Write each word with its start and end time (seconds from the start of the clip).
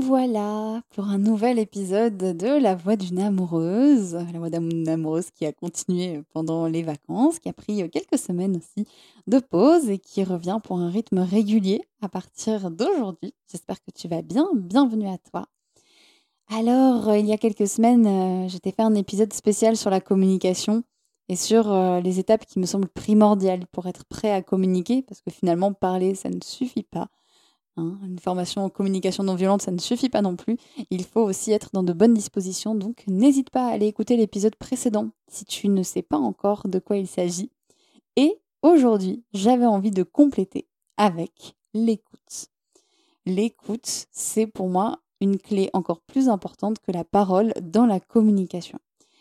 Voilà 0.00 0.82
pour 0.90 1.04
un 1.04 1.18
nouvel 1.18 1.58
épisode 1.58 2.16
de 2.16 2.60
La 2.60 2.74
Voix 2.74 2.96
d'une 2.96 3.18
amoureuse, 3.18 4.14
la 4.14 4.38
voix 4.38 4.50
d'une 4.50 4.88
amoureuse 4.88 5.30
qui 5.30 5.44
a 5.44 5.52
continué 5.52 6.22
pendant 6.32 6.66
les 6.66 6.82
vacances, 6.82 7.38
qui 7.38 7.48
a 7.48 7.52
pris 7.52 7.88
quelques 7.90 8.18
semaines 8.18 8.56
aussi 8.56 8.86
de 9.26 9.38
pause 9.38 9.88
et 9.88 9.98
qui 9.98 10.22
revient 10.24 10.58
pour 10.62 10.78
un 10.78 10.88
rythme 10.88 11.18
régulier 11.18 11.82
à 12.00 12.08
partir 12.08 12.70
d'aujourd'hui. 12.70 13.34
J'espère 13.50 13.80
que 13.80 13.90
tu 13.90 14.08
vas 14.08 14.22
bien, 14.22 14.48
bienvenue 14.54 15.08
à 15.08 15.18
toi. 15.18 15.46
Alors, 16.48 17.14
il 17.14 17.26
y 17.26 17.32
a 17.32 17.38
quelques 17.38 17.68
semaines, 17.68 18.06
euh, 18.06 18.48
j'étais 18.48 18.70
fait 18.70 18.82
un 18.82 18.94
épisode 18.94 19.32
spécial 19.32 19.76
sur 19.76 19.90
la 19.90 20.00
communication 20.00 20.84
et 21.28 21.36
sur 21.36 21.72
euh, 21.72 22.00
les 22.00 22.18
étapes 22.18 22.46
qui 22.46 22.58
me 22.58 22.66
semblent 22.66 22.88
primordiales 22.88 23.66
pour 23.72 23.86
être 23.86 24.04
prêt 24.04 24.30
à 24.30 24.42
communiquer, 24.42 25.02
parce 25.02 25.20
que 25.20 25.30
finalement, 25.30 25.72
parler, 25.72 26.14
ça 26.14 26.30
ne 26.30 26.40
suffit 26.42 26.84
pas 26.84 27.08
Hein, 27.78 27.96
une 28.04 28.18
formation 28.18 28.64
en 28.64 28.70
communication 28.70 29.22
non 29.22 29.36
violente, 29.36 29.62
ça 29.62 29.70
ne 29.70 29.78
suffit 29.78 30.08
pas 30.08 30.20
non 30.20 30.34
plus. 30.34 30.56
Il 30.90 31.04
faut 31.04 31.22
aussi 31.22 31.52
être 31.52 31.70
dans 31.72 31.84
de 31.84 31.92
bonnes 31.92 32.14
dispositions, 32.14 32.74
donc 32.74 33.04
n'hésite 33.06 33.50
pas 33.50 33.68
à 33.68 33.70
aller 33.70 33.86
écouter 33.86 34.16
l'épisode 34.16 34.56
précédent 34.56 35.10
si 35.28 35.44
tu 35.44 35.68
ne 35.68 35.84
sais 35.84 36.02
pas 36.02 36.16
encore 36.16 36.66
de 36.66 36.80
quoi 36.80 36.96
il 36.96 37.06
s'agit. 37.06 37.50
Et 38.16 38.36
aujourd'hui, 38.62 39.22
j'avais 39.32 39.66
envie 39.66 39.92
de 39.92 40.02
compléter 40.02 40.66
avec 40.96 41.54
l'écoute. 41.72 42.48
L'écoute, 43.26 44.06
c'est 44.10 44.48
pour 44.48 44.68
moi 44.68 44.98
une 45.20 45.38
clé 45.38 45.70
encore 45.72 46.00
plus 46.00 46.28
importante 46.28 46.80
que 46.80 46.90
la 46.90 47.04
parole 47.04 47.52
dans 47.62 47.86
la 47.86 48.00
communication. 48.00 48.78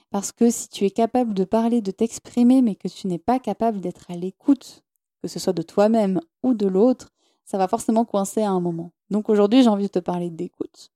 Parce 0.09 0.31
que 0.31 0.49
si 0.49 0.69
tu 0.69 0.85
es 0.85 0.91
capable 0.91 1.33
de 1.35 1.43
parler, 1.43 1.81
de 1.81 1.91
t'exprimer, 1.91 2.63
mais 2.63 2.75
que 2.75 2.87
tu 2.87 3.07
n'es 3.07 3.19
pas 3.19 3.37
capable 3.37 3.81
d'être 3.81 4.09
à 4.09 4.15
l'écoute, 4.15 4.83
que 5.21 5.27
ce 5.27 5.37
soit 5.37 5.53
de 5.53 5.61
toi-même 5.61 6.21
ou 6.41 6.53
de 6.53 6.65
l'autre, 6.65 7.09
ça 7.47 7.57
va 7.57 7.67
forcément 7.69 8.03
coincer 8.03 8.41
à 8.41 8.51
un 8.51 8.59
moment. 8.59 8.91
Donc 9.09 9.29
aujourd'hui, 9.29 9.63
j'ai 9.63 9.69
envie 9.69 9.87
de 9.87 9.91
te 9.91 9.99
parler 9.99 10.29
d'écoute 10.29 10.91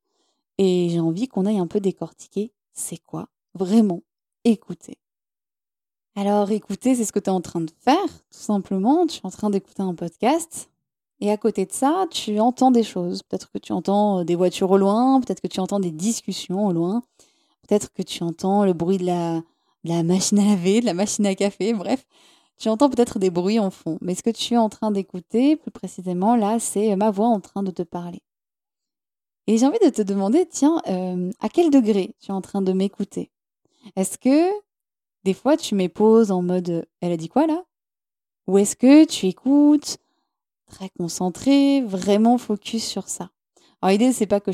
et 0.57 0.89
j'ai 0.89 1.00
envie 1.00 1.29
qu'on 1.29 1.45
aille 1.45 1.59
un 1.59 1.67
peu 1.67 1.79
décortiquer 1.79 2.51
c'est 2.73 2.97
quoi 2.97 3.29
vraiment 3.56 4.03
écouter. 4.44 4.97
Alors 6.16 6.51
écouter, 6.51 6.94
c'est 6.94 7.06
ce 7.06 7.13
que 7.13 7.19
tu 7.19 7.29
es 7.29 7.34
en 7.34 7.40
train 7.40 7.61
de 7.61 7.72
faire, 7.79 8.06
tout 8.06 8.38
simplement. 8.38 9.07
Tu 9.07 9.19
es 9.19 9.25
en 9.25 9.31
train 9.31 9.50
d'écouter 9.50 9.81
un 9.81 9.95
podcast 9.95 10.69
et 11.22 11.31
à 11.31 11.38
côté 11.38 11.66
de 11.66 11.72
ça, 11.72 12.06
tu 12.11 12.38
entends 12.41 12.72
des 12.72 12.84
choses. 12.84 13.23
Peut-être 13.23 13.50
que 13.50 13.57
tu 13.57 13.72
entends 13.72 14.19
euh, 14.19 14.23
des 14.25 14.35
voitures 14.35 14.72
au 14.72 14.78
loin, 14.78 15.22
peut-être 15.22 15.40
que 15.40 15.47
tu 15.47 15.61
entends 15.61 15.79
des 15.79 15.91
discussions 15.91 16.67
au 16.67 16.73
loin, 16.73 17.03
peut-être 17.66 17.94
que 17.94 18.01
tu 18.01 18.23
entends 18.23 18.66
le 18.66 18.73
bruit 18.73 18.97
de 18.97 19.06
la, 19.06 19.35
de 19.85 19.90
la 19.90 20.03
machine 20.03 20.40
à 20.40 20.45
laver, 20.45 20.81
de 20.81 20.85
la 20.85 20.94
machine 20.94 21.25
à 21.25 21.34
café, 21.35 21.73
bref. 21.73 22.06
Tu 22.61 22.69
entends 22.69 22.91
peut-être 22.91 23.17
des 23.17 23.31
bruits 23.31 23.57
en 23.57 23.72
fond, 23.72 23.97
mais 24.01 24.13
ce 24.13 24.22
que 24.22 24.29
tu 24.29 24.53
es 24.53 24.57
en 24.57 24.69
train 24.69 24.91
d'écouter, 24.91 25.55
plus 25.55 25.72
précisément, 25.72 26.35
là, 26.35 26.59
c'est 26.59 26.95
ma 26.95 27.09
voix 27.09 27.25
en 27.25 27.39
train 27.39 27.63
de 27.63 27.72
te 27.72 27.81
parler. 27.81 28.22
Et 29.47 29.57
j'ai 29.57 29.66
envie 29.66 29.79
de 29.83 29.89
te 29.89 30.03
demander, 30.03 30.45
tiens, 30.45 30.79
euh, 30.88 31.31
à 31.39 31.49
quel 31.49 31.72
degré 31.72 32.13
tu 32.19 32.27
es 32.27 32.31
en 32.31 32.41
train 32.41 32.61
de 32.61 32.72
m'écouter? 32.72 33.31
Est-ce 33.95 34.19
que 34.19 34.47
des 35.23 35.33
fois 35.33 35.57
tu 35.57 35.73
m'époses 35.73 36.29
en 36.29 36.44
mode 36.44 36.85
elle 37.01 37.11
a 37.11 37.17
dit 37.17 37.29
quoi 37.29 37.47
là? 37.47 37.63
Ou 38.45 38.59
est-ce 38.59 38.75
que 38.75 39.05
tu 39.05 39.25
écoutes 39.25 39.97
très 40.67 40.89
concentré, 40.89 41.81
vraiment 41.81 42.38
focus 42.38 42.85
sur 42.85 43.09
ça? 43.09 43.31
Alors 43.81 43.91
l'idée 43.91 44.13
c'est 44.13 44.28
pas 44.28 44.39
que 44.39 44.51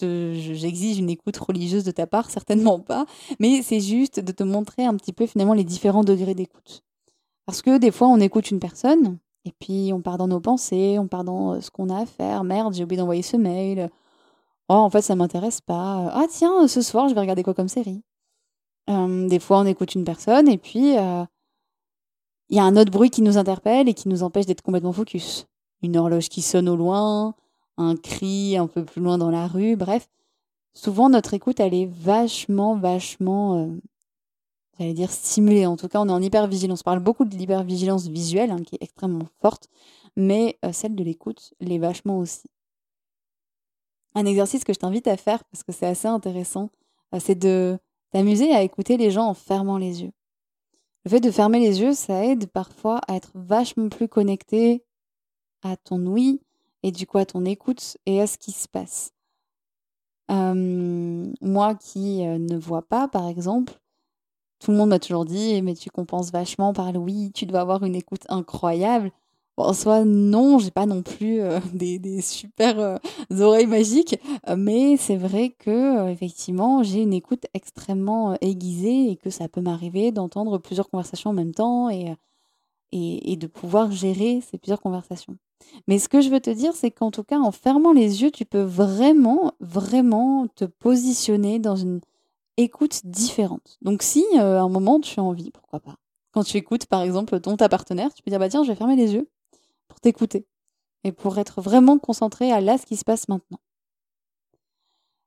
j'exige 0.00 0.98
une 0.98 1.10
écoute 1.10 1.36
religieuse 1.36 1.84
de 1.84 1.90
ta 1.90 2.06
part, 2.06 2.30
certainement 2.30 2.80
pas, 2.80 3.04
mais 3.38 3.60
c'est 3.60 3.80
juste 3.80 4.18
de 4.18 4.32
te 4.32 4.44
montrer 4.44 4.86
un 4.86 4.96
petit 4.96 5.12
peu 5.12 5.26
finalement 5.26 5.52
les 5.52 5.64
différents 5.64 6.04
degrés 6.04 6.34
d'écoute. 6.34 6.82
Parce 7.46 7.62
que 7.62 7.78
des 7.78 7.90
fois, 7.90 8.08
on 8.08 8.20
écoute 8.20 8.50
une 8.50 8.60
personne, 8.60 9.18
et 9.44 9.52
puis 9.58 9.92
on 9.92 10.00
part 10.00 10.18
dans 10.18 10.28
nos 10.28 10.40
pensées, 10.40 10.98
on 10.98 11.08
part 11.08 11.24
dans 11.24 11.54
euh, 11.54 11.60
ce 11.60 11.70
qu'on 11.70 11.88
a 11.88 12.02
à 12.02 12.06
faire. 12.06 12.44
Merde, 12.44 12.74
j'ai 12.74 12.84
oublié 12.84 12.98
d'envoyer 12.98 13.22
ce 13.22 13.36
mail. 13.36 13.90
Oh, 14.68 14.74
en 14.74 14.90
fait, 14.90 15.02
ça 15.02 15.16
m'intéresse 15.16 15.60
pas. 15.60 16.10
Ah, 16.12 16.26
tiens, 16.30 16.68
ce 16.68 16.82
soir, 16.82 17.08
je 17.08 17.14
vais 17.14 17.20
regarder 17.20 17.42
quoi 17.42 17.54
comme 17.54 17.68
série 17.68 18.02
Des 18.88 19.38
fois, 19.40 19.60
on 19.60 19.66
écoute 19.66 19.94
une 19.94 20.04
personne, 20.04 20.48
et 20.48 20.58
puis 20.58 20.96
euh, 20.96 21.24
il 22.50 22.56
y 22.56 22.60
a 22.60 22.64
un 22.64 22.76
autre 22.76 22.90
bruit 22.90 23.10
qui 23.10 23.22
nous 23.22 23.38
interpelle 23.38 23.88
et 23.88 23.94
qui 23.94 24.08
nous 24.08 24.22
empêche 24.22 24.46
d'être 24.46 24.62
complètement 24.62 24.92
focus. 24.92 25.46
Une 25.82 25.96
horloge 25.96 26.28
qui 26.28 26.42
sonne 26.42 26.68
au 26.68 26.76
loin, 26.76 27.34
un 27.78 27.96
cri 27.96 28.56
un 28.56 28.66
peu 28.66 28.84
plus 28.84 29.00
loin 29.00 29.18
dans 29.18 29.30
la 29.30 29.46
rue, 29.46 29.76
bref. 29.76 30.08
Souvent, 30.74 31.08
notre 31.08 31.34
écoute, 31.34 31.58
elle 31.60 31.74
est 31.74 31.86
vachement, 31.86 32.76
vachement 32.76 33.56
euh, 33.56 33.68
j'allais 34.80 34.94
dire 34.94 35.10
stimulée. 35.10 35.66
En 35.66 35.76
tout 35.76 35.88
cas, 35.88 36.00
on 36.00 36.08
est 36.08 36.12
en 36.12 36.22
hypervigilance. 36.22 36.80
On 36.80 36.84
parle 36.84 37.00
beaucoup 37.00 37.26
de 37.26 37.36
l'hypervigilance 37.36 38.08
visuelle, 38.08 38.50
hein, 38.50 38.62
qui 38.66 38.76
est 38.76 38.82
extrêmement 38.82 39.26
forte, 39.40 39.68
mais 40.16 40.58
euh, 40.64 40.72
celle 40.72 40.96
de 40.96 41.04
l'écoute 41.04 41.52
l'est 41.60 41.78
vachement 41.78 42.18
aussi. 42.18 42.48
Un 44.14 44.24
exercice 44.24 44.64
que 44.64 44.72
je 44.72 44.78
t'invite 44.78 45.06
à 45.06 45.18
faire, 45.18 45.44
parce 45.44 45.62
que 45.62 45.72
c'est 45.72 45.86
assez 45.86 46.08
intéressant, 46.08 46.70
euh, 47.14 47.18
c'est 47.20 47.34
de 47.34 47.78
t'amuser 48.10 48.52
à 48.54 48.62
écouter 48.62 48.96
les 48.96 49.10
gens 49.10 49.26
en 49.26 49.34
fermant 49.34 49.76
les 49.76 50.02
yeux. 50.02 50.12
Le 51.04 51.10
fait 51.10 51.20
de 51.20 51.30
fermer 51.30 51.60
les 51.60 51.80
yeux, 51.80 51.92
ça 51.92 52.24
aide 52.24 52.46
parfois 52.46 53.00
à 53.06 53.16
être 53.16 53.32
vachement 53.34 53.88
plus 53.88 54.08
connecté 54.08 54.82
à 55.62 55.76
ton 55.76 56.06
oui 56.06 56.40
et 56.82 56.90
du 56.90 57.06
coup 57.06 57.18
à 57.18 57.26
ton 57.26 57.44
écoute 57.44 57.98
et 58.06 58.20
à 58.20 58.26
ce 58.26 58.38
qui 58.38 58.52
se 58.52 58.66
passe. 58.66 59.12
moi 60.30 61.74
qui 61.74 62.26
euh, 62.26 62.38
ne 62.38 62.56
vois 62.56 62.82
pas, 62.82 63.08
par 63.08 63.28
exemple, 63.28 63.79
tout 64.60 64.70
le 64.70 64.76
monde 64.76 64.90
m'a 64.90 64.98
toujours 64.98 65.24
dit, 65.24 65.60
mais 65.62 65.74
tu 65.74 65.90
compenses 65.90 66.30
vachement 66.30 66.72
par 66.72 66.92
le 66.92 66.98
oui, 66.98 67.32
tu 67.32 67.46
dois 67.46 67.60
avoir 67.60 67.84
une 67.84 67.96
écoute 67.96 68.22
incroyable. 68.28 69.10
En 69.56 69.74
soi, 69.74 70.04
non, 70.04 70.58
j'ai 70.58 70.70
pas 70.70 70.86
non 70.86 71.02
plus 71.02 71.40
euh, 71.40 71.60
des, 71.74 72.20
super 72.22 72.78
euh, 72.78 72.96
oreilles 73.40 73.66
magiques, 73.66 74.18
mais 74.56 74.96
c'est 74.96 75.16
vrai 75.16 75.50
que 75.58 76.08
effectivement, 76.10 76.82
j'ai 76.82 77.02
une 77.02 77.12
écoute 77.12 77.46
extrêmement 77.54 78.36
aiguisée 78.40 79.10
et 79.10 79.16
que 79.16 79.30
ça 79.30 79.48
peut 79.48 79.60
m'arriver 79.60 80.12
d'entendre 80.12 80.58
plusieurs 80.58 80.88
conversations 80.88 81.30
en 81.30 81.34
même 81.34 81.52
temps 81.54 81.90
et, 81.90 82.14
et, 82.92 83.32
et 83.32 83.36
de 83.36 83.46
pouvoir 83.46 83.90
gérer 83.90 84.40
ces 84.40 84.58
plusieurs 84.58 84.80
conversations. 84.80 85.36
Mais 85.86 85.98
ce 85.98 86.08
que 86.08 86.20
je 86.20 86.30
veux 86.30 86.40
te 86.40 86.50
dire, 86.50 86.74
c'est 86.74 86.90
qu'en 86.90 87.10
tout 87.10 87.24
cas, 87.24 87.38
en 87.38 87.52
fermant 87.52 87.92
les 87.92 88.22
yeux, 88.22 88.30
tu 88.30 88.44
peux 88.44 88.62
vraiment, 88.62 89.52
vraiment 89.60 90.46
te 90.54 90.64
positionner 90.64 91.58
dans 91.58 91.76
une 91.76 92.00
écoute 92.62 93.00
différente. 93.04 93.78
Donc 93.82 94.02
si 94.02 94.24
euh, 94.36 94.58
à 94.58 94.62
un 94.62 94.68
moment 94.68 95.00
tu 95.00 95.18
as 95.20 95.22
envie, 95.22 95.50
pourquoi 95.50 95.80
pas. 95.80 95.96
Quand 96.32 96.44
tu 96.44 96.56
écoutes 96.56 96.86
par 96.86 97.02
exemple 97.02 97.40
ton 97.40 97.56
partenaire, 97.56 98.12
tu 98.14 98.22
peux 98.22 98.30
dire 98.30 98.38
bah 98.38 98.48
tiens, 98.48 98.62
je 98.62 98.68
vais 98.68 98.76
fermer 98.76 98.96
les 98.96 99.14
yeux 99.14 99.28
pour 99.88 100.00
t'écouter 100.00 100.46
et 101.04 101.12
pour 101.12 101.38
être 101.38 101.60
vraiment 101.60 101.98
concentré 101.98 102.52
à 102.52 102.60
là 102.60 102.78
ce 102.78 102.86
qui 102.86 102.96
se 102.96 103.04
passe 103.04 103.28
maintenant. 103.28 103.58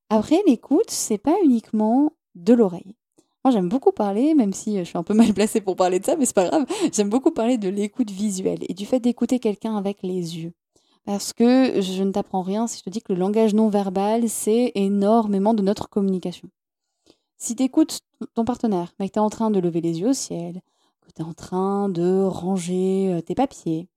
Après 0.10 0.42
l'écoute, 0.46 0.90
c'est 0.90 1.18
pas 1.18 1.36
uniquement 1.44 2.14
de 2.36 2.54
l'oreille. 2.54 2.96
Moi, 3.44 3.52
j'aime 3.52 3.68
beaucoup 3.68 3.92
parler, 3.92 4.36
même 4.36 4.54
si 4.54 4.78
je 4.78 4.84
suis 4.84 4.98
un 4.98 5.04
peu 5.04 5.14
mal 5.16 5.34
placée 5.34 5.60
pour 5.60 5.76
parler 5.76 6.00
de 6.00 6.06
ça, 6.06 6.16
mais 6.16 6.26
c'est 6.26 6.36
pas 6.36 6.48
grave. 6.48 6.66
J'aime 6.94 7.10
beaucoup 7.10 7.32
parler 7.32 7.58
de 7.58 7.68
l'écoute 7.68 8.12
visuelle 8.12 8.60
et 8.70 8.74
du 8.74 8.86
fait 8.86 9.00
d'écouter 9.00 9.40
quelqu'un 9.40 9.76
avec 9.76 10.04
les 10.04 10.38
yeux. 10.38 10.54
Parce 11.06 11.34
que 11.34 11.82
je 11.82 12.04
ne 12.04 12.12
t'apprends 12.12 12.44
rien 12.44 12.68
si 12.68 12.80
je 12.80 12.84
te 12.84 12.90
dis 12.90 13.02
que 13.02 13.12
le 13.12 13.20
langage 13.20 13.54
non 13.54 13.68
verbal, 13.68 14.30
c'est 14.30 14.72
énormément 14.76 15.54
de 15.54 15.62
notre 15.62 15.90
communication. 15.90 16.48
Si 17.44 17.58
tu 17.58 17.64
écoutes 17.64 18.00
ton 18.36 18.46
partenaire, 18.46 18.94
mais 18.98 19.10
que 19.10 19.16
tu 19.16 19.20
es 19.20 19.22
en 19.22 19.30
train 19.30 19.52
de 19.52 19.60
lever 19.60 19.82
les 19.82 20.00
yeux 20.00 20.12
au 20.12 20.14
ciel, 20.14 20.62
que 21.02 21.12
tu 21.12 21.22
es 21.22 21.26
en 21.26 21.34
train 21.34 21.90
de 21.90 22.24
ranger 22.24 23.14
euh, 23.14 23.22
tes 23.22 23.36
papiers, 23.36 23.90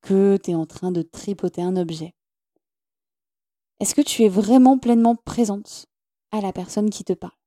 que 0.00 0.36
tu 0.42 0.50
es 0.50 0.54
en 0.56 0.66
train 0.66 0.90
de 0.90 1.02
tripoter 1.02 1.62
un 1.62 1.76
objet, 1.76 2.16
est-ce 3.78 3.94
que 3.94 4.00
tu 4.00 4.24
es 4.24 4.28
vraiment 4.28 4.76
pleinement 4.76 5.14
présente 5.14 5.86
à 6.32 6.40
la 6.40 6.52
personne 6.52 6.90
qui 6.90 7.04
te 7.04 7.12
parle 7.12 7.38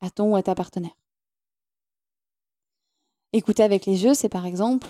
à 0.00 0.10
ton 0.10 0.30
ou 0.30 0.36
à 0.36 0.44
ta 0.44 0.54
partenaire? 0.54 0.96
Écouter 3.32 3.64
avec 3.64 3.84
les 3.84 4.04
yeux, 4.04 4.14
c'est 4.14 4.28
par 4.28 4.46
exemple 4.46 4.86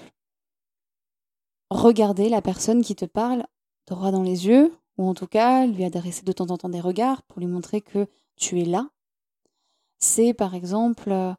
regarder 1.71 2.29
la 2.29 2.43
personne 2.43 2.85
qui 2.85 2.95
te 2.95 3.07
parle 3.07 3.47
droit 3.87 4.11
dans 4.11 4.23
les 4.23 4.47
yeux, 4.47 4.77
ou 4.99 5.09
en 5.09 5.15
tout 5.15 5.29
cas 5.29 5.65
lui 5.65 5.85
adresser 5.85 6.25
de 6.25 6.33
temps 6.33 6.51
en 6.51 6.59
temps 6.59 6.69
des 6.69 6.83
regards 6.83 7.23
pour 7.23 7.41
lui 7.41 7.47
montrer 7.47 7.81
que 7.81 8.07
tu 8.37 8.61
es 8.61 8.67
là. 8.67 8.91
C'est 10.02 10.34
par 10.34 10.56
exemple 10.56 11.12
euh, 11.12 11.32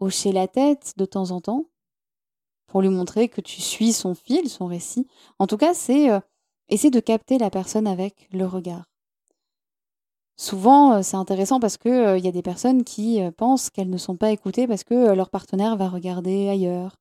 hocher 0.00 0.32
la 0.32 0.48
tête 0.48 0.94
de 0.96 1.04
temps 1.04 1.30
en 1.30 1.42
temps 1.42 1.66
pour 2.66 2.80
lui 2.80 2.88
montrer 2.88 3.28
que 3.28 3.42
tu 3.42 3.60
suis 3.60 3.92
son 3.92 4.14
fil, 4.14 4.48
son 4.48 4.64
récit. 4.64 5.06
En 5.38 5.46
tout 5.46 5.58
cas, 5.58 5.74
c'est 5.74 6.10
euh, 6.10 6.18
essayer 6.70 6.90
de 6.90 7.00
capter 7.00 7.36
la 7.36 7.50
personne 7.50 7.86
avec 7.86 8.30
le 8.32 8.46
regard. 8.46 8.86
Souvent, 10.38 10.94
euh, 10.94 11.02
c'est 11.02 11.18
intéressant 11.18 11.60
parce 11.60 11.76
qu'il 11.76 12.18
y 12.18 12.28
a 12.28 12.32
des 12.32 12.42
personnes 12.42 12.82
qui 12.82 13.20
pensent 13.36 13.68
qu'elles 13.68 13.90
ne 13.90 13.98
sont 13.98 14.16
pas 14.16 14.30
écoutées 14.30 14.66
parce 14.66 14.84
que 14.84 15.12
leur 15.12 15.28
partenaire 15.28 15.76
va 15.76 15.90
regarder 15.90 16.48
ailleurs, 16.48 16.96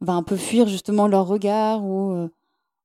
va 0.00 0.14
un 0.14 0.22
peu 0.22 0.36
fuir 0.38 0.66
justement 0.66 1.08
leur 1.08 1.26
regard 1.26 1.84
ou 1.84 2.30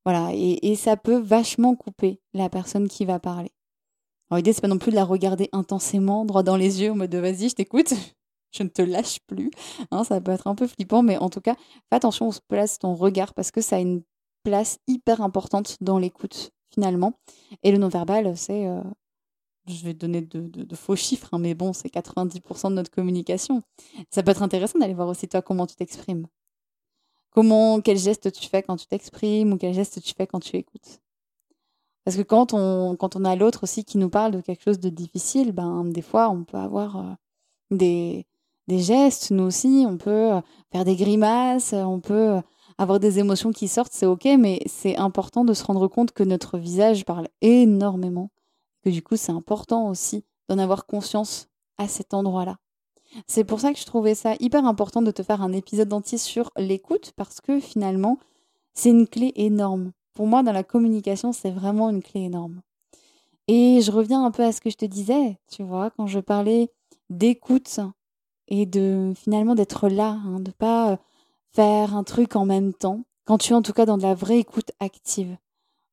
voilà 0.03 0.31
et, 0.33 0.75
ça 0.75 0.97
peut 0.97 1.19
vachement 1.19 1.75
couper 1.75 2.19
la 2.33 2.49
personne 2.49 2.89
qui 2.89 3.05
va 3.05 3.19
parler. 3.19 3.51
Alors 4.31 4.37
l'idée 4.37 4.53
c'est 4.53 4.61
pas 4.61 4.67
non 4.67 4.77
plus 4.77 4.91
de 4.91 4.95
la 4.95 5.03
regarder 5.03 5.49
intensément 5.51 6.25
droit 6.25 6.41
dans 6.41 6.55
les 6.55 6.81
yeux 6.81 6.91
en 6.91 6.95
mode 6.95 7.13
vas-y 7.13 7.49
je 7.49 7.55
t'écoute, 7.55 7.93
je 8.51 8.63
ne 8.63 8.69
te 8.69 8.81
lâche 8.81 9.19
plus. 9.27 9.51
Hein, 9.91 10.03
ça 10.05 10.19
peut 10.21 10.31
être 10.31 10.47
un 10.47 10.55
peu 10.55 10.67
flippant, 10.67 11.03
mais 11.03 11.17
en 11.17 11.29
tout 11.29 11.41
cas 11.41 11.55
fais 11.55 11.97
attention 11.97 12.29
où 12.29 12.31
se 12.31 12.39
place 12.47 12.79
ton 12.79 12.95
regard 12.95 13.33
parce 13.33 13.51
que 13.51 13.61
ça 13.61 13.75
a 13.75 13.79
une 13.79 14.01
place 14.43 14.79
hyper 14.87 15.21
importante 15.21 15.77
dans 15.81 15.99
l'écoute 15.99 16.51
finalement. 16.73 17.13
Et 17.61 17.71
le 17.71 17.77
non-verbal, 17.77 18.35
c'est 18.37 18.67
je 19.67 19.83
vais 19.85 19.93
donner 19.93 20.21
de, 20.21 20.75
faux 20.75 20.95
chiffres, 20.95 21.29
hein, 21.31 21.39
mais 21.39 21.53
bon, 21.53 21.73
c'est 21.73 21.89
90% 21.93 22.69
de 22.69 22.75
notre 22.75 22.89
communication. 22.89 23.61
Ça 24.09 24.23
peut 24.23 24.31
être 24.31 24.43
intéressant 24.43 24.79
d'aller 24.79 24.93
voir 24.93 25.07
aussi 25.07 25.27
toi 25.27 25.41
comment 25.41 25.67
tu 25.67 25.75
t'exprimes. 25.75 26.27
Comment, 27.29 27.79
quel 27.81 27.97
geste 27.97 28.31
tu 28.31 28.49
fais 28.49 28.63
quand 28.63 28.75
tu 28.75 28.87
t'exprimes 28.87 29.53
ou 29.53 29.57
quel 29.57 29.73
geste 29.73 30.01
tu 30.01 30.13
fais 30.15 30.27
quand 30.27 30.39
tu 30.39 30.57
écoutes. 30.57 30.99
Parce 32.05 32.17
que 32.17 32.21
quand 32.23 32.53
on, 32.53 32.95
quand 32.95 33.15
on 33.15 33.25
a 33.25 33.35
l'autre 33.35 33.63
aussi 33.63 33.85
qui 33.85 33.97
nous 33.97 34.09
parle 34.09 34.31
de 34.31 34.41
quelque 34.41 34.63
chose 34.63 34.79
de 34.79 34.89
difficile, 34.89 35.51
ben, 35.51 35.85
des 35.85 36.01
fois, 36.01 36.29
on 36.29 36.43
peut 36.43 36.57
avoir 36.57 36.97
euh, 36.97 37.13
des, 37.69 38.25
gestes, 38.67 39.31
nous 39.31 39.43
aussi, 39.43 39.85
on 39.87 39.97
peut 39.97 40.33
euh, 40.33 40.41
faire 40.71 40.85
des 40.85 40.95
grimaces, 40.95 41.73
on 41.73 41.99
peut 41.99 42.29
euh, 42.29 42.41
avoir 42.77 42.99
des 42.99 43.19
émotions 43.19 43.51
qui 43.51 43.67
sortent, 43.67 43.93
c'est 43.93 44.05
ok, 44.05 44.25
mais 44.39 44.59
c'est 44.65 44.97
important 44.97 45.45
de 45.45 45.53
se 45.53 45.63
rendre 45.63 45.87
compte 45.87 46.11
que 46.11 46.23
notre 46.23 46.57
visage 46.57 47.05
parle 47.05 47.27
énormément 47.41 48.31
que 48.81 48.89
du 48.89 49.01
coup 49.01 49.15
c'est 49.15 49.31
important 49.31 49.89
aussi 49.89 50.25
d'en 50.49 50.57
avoir 50.57 50.85
conscience 50.85 51.47
à 51.77 51.87
cet 51.87 52.13
endroit-là. 52.13 52.57
C'est 53.27 53.43
pour 53.43 53.59
ça 53.59 53.73
que 53.73 53.79
je 53.79 53.85
trouvais 53.85 54.15
ça 54.15 54.35
hyper 54.39 54.65
important 54.65 55.01
de 55.01 55.11
te 55.11 55.23
faire 55.23 55.41
un 55.41 55.51
épisode 55.51 55.91
entier 55.91 56.17
sur 56.17 56.51
l'écoute 56.57 57.13
parce 57.15 57.41
que 57.41 57.59
finalement 57.59 58.17
c'est 58.73 58.89
une 58.89 59.07
clé 59.07 59.33
énorme. 59.35 59.91
Pour 60.13 60.27
moi 60.27 60.43
dans 60.43 60.51
la 60.51 60.63
communication 60.63 61.33
c'est 61.33 61.51
vraiment 61.51 61.89
une 61.89 62.03
clé 62.03 62.21
énorme. 62.21 62.61
Et 63.47 63.81
je 63.81 63.91
reviens 63.91 64.23
un 64.23 64.31
peu 64.31 64.43
à 64.43 64.51
ce 64.51 64.61
que 64.61 64.69
je 64.69 64.77
te 64.77 64.85
disais, 64.85 65.37
tu 65.51 65.63
vois, 65.63 65.89
quand 65.91 66.07
je 66.07 66.19
parlais 66.19 66.69
d'écoute 67.09 67.79
et 68.47 68.65
de 68.65 69.13
finalement 69.15 69.55
d'être 69.55 69.89
là, 69.89 70.19
hein, 70.25 70.39
de 70.39 70.51
pas 70.51 70.91
euh, 70.91 70.97
faire 71.53 71.95
un 71.95 72.03
truc 72.03 72.35
en 72.35 72.45
même 72.45 72.73
temps, 72.73 73.03
quand 73.25 73.37
tu 73.37 73.53
es 73.53 73.55
en 73.55 73.61
tout 73.61 73.73
cas 73.73 73.85
dans 73.85 73.97
de 73.97 74.03
la 74.03 74.13
vraie 74.13 74.39
écoute 74.39 74.71
active. 74.79 75.37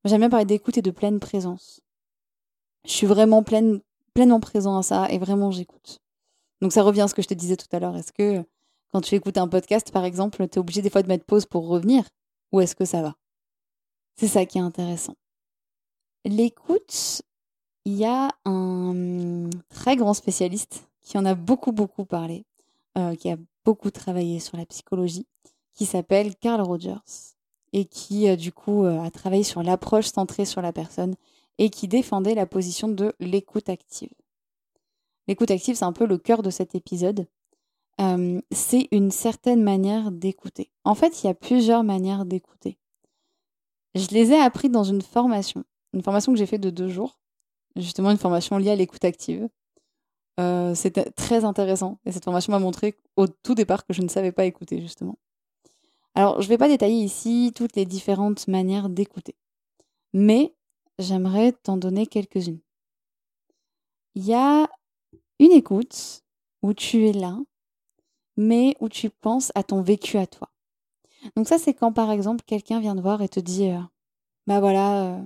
J'aime 0.05 0.21
bien 0.21 0.31
parler 0.31 0.47
d'écoute 0.47 0.79
et 0.79 0.83
de 0.83 0.91
pleine 0.91 1.21
présence 1.21 1.81
je 2.89 2.93
suis 2.93 3.07
vraiment 3.07 3.43
pleine, 3.43 3.81
pleinement 4.15 4.41
présent 4.41 4.77
à 4.79 4.83
ça 4.83 5.09
et 5.11 5.19
vraiment 5.19 5.51
j'écoute. 5.51 6.01
Donc 6.61 6.73
ça 6.73 6.83
revient 6.83 7.03
à 7.03 7.09
ce 7.09 7.15
que 7.15 7.23
je 7.23 7.29
te 7.29 7.35
disais 7.35 7.57
tout 7.57 7.69
à 7.73 7.79
l'heure. 7.79 7.97
Est-ce 7.97 8.13
que 8.13 8.45
quand 8.93 9.01
tu 9.01 9.15
écoutes 9.15 9.39
un 9.39 9.49
podcast, 9.49 9.93
par 9.93 10.05
exemple, 10.05 10.49
tu 10.49 10.55
es 10.55 10.59
obligé 10.59 10.83
des 10.83 10.91
fois 10.91 11.03
de 11.03 11.09
mettre 11.09 11.25
pause 11.25 11.47
pour 11.47 11.69
revenir? 11.69 12.05
Ou 12.53 12.61
est-ce 12.61 12.75
que 12.75 12.85
ça 12.85 13.03
va? 13.03 13.15
C'est 14.19 14.27
ça 14.27 14.45
qui 14.47 14.59
est 14.59 14.63
intéressant. 14.63 15.15
L'écoute, 16.25 17.23
il 17.85 17.95
y 17.95 18.05
a 18.05 18.31
un 18.45 19.49
très 19.69 19.95
grand 19.95 20.13
spécialiste 20.13 20.89
qui 21.01 21.17
en 21.17 21.25
a 21.25 21.37
beaucoup, 21.37 21.71
beaucoup 21.71 22.05
parlé, 22.05 22.45
euh, 22.99 23.15
qui 23.15 23.31
a 23.31 23.37
beaucoup 23.65 23.93
travaillé 23.93 24.41
sur 24.41 24.57
la 24.57 24.67
psychologie, 24.67 25.27
qui 25.73 25.87
s'appelle 25.87 26.35
Carl 26.35 26.61
Rogers 26.61 26.99
et 27.73 27.85
qui, 27.85 28.29
euh, 28.29 28.35
du 28.35 28.51
coup, 28.51 28.85
euh, 28.85 29.01
a 29.01 29.11
travaillé 29.13 29.45
sur 29.45 29.63
l'approche 29.63 30.07
centrée 30.07 30.45
sur 30.45 30.63
la 30.63 30.73
personne 30.73 31.15
et 31.59 31.71
qui 31.71 31.87
défendait 31.87 32.35
la 32.35 32.47
position 32.47 32.89
de 32.89 33.15
l'écoute 33.21 33.69
active. 33.69 34.11
L'écoute 35.29 35.53
active, 35.53 35.77
c'est 35.77 35.85
un 35.85 35.93
peu 35.93 36.07
le 36.07 36.19
cœur 36.19 36.43
de 36.43 36.51
cet 36.51 36.75
épisode. 36.75 37.29
Euh, 38.01 38.41
c'est 38.51 38.89
une 38.91 39.13
certaine 39.13 39.63
manière 39.63 40.11
d'écouter. 40.11 40.71
En 40.85 40.97
fait, 40.97 41.23
il 41.23 41.29
y 41.29 41.31
a 41.31 41.35
plusieurs 41.35 41.85
manières 41.85 42.25
d'écouter. 42.25 42.79
Je 43.95 44.09
les 44.09 44.33
ai 44.33 44.41
appris 44.41 44.69
dans 44.69 44.85
une 44.85 45.03
formation, 45.03 45.65
une 45.93 46.03
formation 46.03 46.33
que 46.33 46.39
j'ai 46.39 46.47
faite 46.47 46.61
de 46.61 46.71
deux 46.71 46.89
jours, 46.89 47.19
justement 47.77 48.11
une 48.11 48.19
formation 48.19 48.59
liée 48.59 48.71
à 48.71 48.77
l'écoute 48.77 49.05
active. 49.05 49.49
Euh, 50.39 50.75
C'était 50.75 51.11
très 51.11 51.45
intéressant 51.45 51.99
et 52.05 52.13
cette 52.13 52.25
formation 52.25 52.53
m'a 52.53 52.59
montré 52.59 52.97
au 53.17 53.27
tout 53.27 53.55
départ 53.55 53.87
que 53.87 53.93
je 53.93 54.03
ne 54.03 54.09
savais 54.09 54.33
pas 54.33 54.45
écouter, 54.45 54.81
justement. 54.81 55.19
Alors, 56.15 56.41
je 56.41 56.47
ne 56.47 56.51
vais 56.51 56.59
pas 56.59 56.69
détailler 56.69 57.03
ici 57.03 57.53
toutes 57.55 57.77
les 57.77 57.87
différentes 57.87 58.49
manières 58.49 58.89
d'écouter. 58.89 59.37
Mais 60.13 60.55
j'aimerais 60.99 61.53
t'en 61.53 61.77
donner 61.77 62.07
quelques-unes. 62.07 62.61
Il 64.15 64.25
y 64.25 64.35
a 64.35 64.69
une 65.39 65.53
écoute 65.53 66.25
où 66.63 66.75
tu 66.75 67.07
es 67.07 67.13
là, 67.13 67.39
mais 68.37 68.75
où 68.81 68.89
tu 68.89 69.11
penses 69.11 69.53
à 69.55 69.63
ton 69.63 69.83
vécu 69.83 70.19
à 70.19 70.27
toi. 70.27 70.51
Donc 71.37 71.49
ça, 71.49 71.59
c'est 71.59 71.75
quand 71.75 71.93
par 71.93 72.11
exemple 72.11 72.45
quelqu'un 72.47 72.81
vient 72.81 72.97
te 72.97 73.01
voir 73.01 73.23
et 73.23 73.29
te 73.29 73.41
dit, 73.41 73.71
euh, 73.71 73.79
bah 74.47 74.61
voilà, 74.61 75.05
euh, 75.05 75.19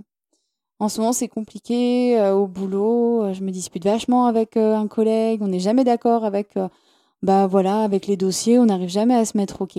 en 0.78 0.88
ce 0.88 1.00
moment 1.00 1.12
c'est 1.12 1.28
compliqué 1.28 2.18
euh, 2.20 2.34
au 2.34 2.46
boulot, 2.46 3.32
je 3.32 3.42
me 3.42 3.50
dispute 3.50 3.84
vachement 3.84 4.26
avec 4.26 4.56
un 4.56 4.88
collègue, 4.88 5.42
on 5.42 5.48
n'est 5.48 5.60
jamais 5.60 5.84
d'accord 5.84 6.24
avec, 6.24 6.58
bah 7.22 7.46
voilà, 7.46 7.82
avec 7.82 8.06
les 8.06 8.16
dossiers, 8.16 8.58
on 8.58 8.66
n'arrive 8.66 8.88
jamais 8.88 9.14
à 9.14 9.24
se 9.24 9.36
mettre 9.36 9.62
ok. 9.62 9.78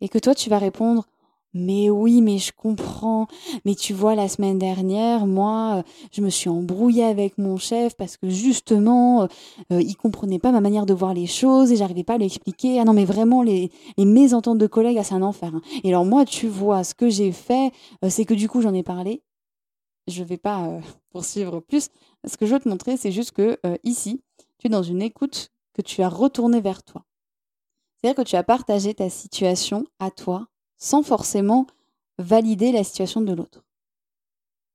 Et 0.00 0.08
que 0.08 0.18
toi 0.18 0.34
tu 0.34 0.50
vas 0.50 0.58
répondre, 0.58 1.06
mais 1.54 1.90
oui, 1.90 2.22
mais 2.22 2.38
je 2.38 2.52
comprends. 2.52 3.26
Mais 3.64 3.74
tu 3.74 3.92
vois, 3.92 4.14
la 4.14 4.28
semaine 4.28 4.58
dernière, 4.58 5.26
moi, 5.26 5.76
euh, 5.78 5.82
je 6.10 6.22
me 6.22 6.30
suis 6.30 6.48
embrouillée 6.48 7.04
avec 7.04 7.36
mon 7.36 7.58
chef 7.58 7.94
parce 7.94 8.16
que 8.16 8.28
justement, 8.30 9.22
euh, 9.22 9.26
euh, 9.72 9.82
il 9.82 9.96
comprenait 9.96 10.38
pas 10.38 10.52
ma 10.52 10.60
manière 10.60 10.86
de 10.86 10.94
voir 10.94 11.12
les 11.12 11.26
choses 11.26 11.70
et 11.70 11.76
j'arrivais 11.76 12.04
pas 12.04 12.14
à 12.14 12.18
l'expliquer. 12.18 12.80
Ah 12.80 12.84
non, 12.84 12.94
mais 12.94 13.04
vraiment, 13.04 13.42
les, 13.42 13.70
mésententes 13.98 14.58
de 14.58 14.66
collègues, 14.66 14.96
ah, 14.98 15.04
c'est 15.04 15.14
un 15.14 15.22
enfer. 15.22 15.54
Hein. 15.54 15.62
Et 15.84 15.88
alors 15.88 16.06
moi, 16.06 16.24
tu 16.24 16.48
vois, 16.48 16.84
ce 16.84 16.94
que 16.94 17.10
j'ai 17.10 17.32
fait, 17.32 17.72
c'est 18.08 18.24
que 18.24 18.34
du 18.34 18.48
coup, 18.48 18.62
j'en 18.62 18.74
ai 18.74 18.82
parlé. 18.82 19.22
Je 20.08 20.24
vais 20.24 20.38
pas 20.38 20.80
poursuivre 21.10 21.60
plus. 21.60 21.88
Ce 22.26 22.36
que 22.36 22.46
je 22.46 22.54
veux 22.54 22.60
te 22.60 22.68
montrer, 22.68 22.96
c'est 22.96 23.12
juste 23.12 23.32
que 23.32 23.58
ici, 23.84 24.22
tu 24.58 24.68
es 24.68 24.70
dans 24.70 24.82
une 24.82 25.02
écoute 25.02 25.50
que 25.74 25.82
tu 25.82 26.02
as 26.02 26.08
retourné 26.08 26.60
vers 26.60 26.82
toi. 26.82 27.04
C'est-à-dire 27.96 28.24
que 28.24 28.28
tu 28.28 28.36
as 28.36 28.42
partagé 28.42 28.94
ta 28.94 29.10
situation 29.10 29.84
à 29.98 30.10
toi 30.10 30.48
sans 30.82 31.04
forcément 31.04 31.68
valider 32.18 32.72
la 32.72 32.82
situation 32.82 33.20
de 33.20 33.32
l'autre. 33.32 33.62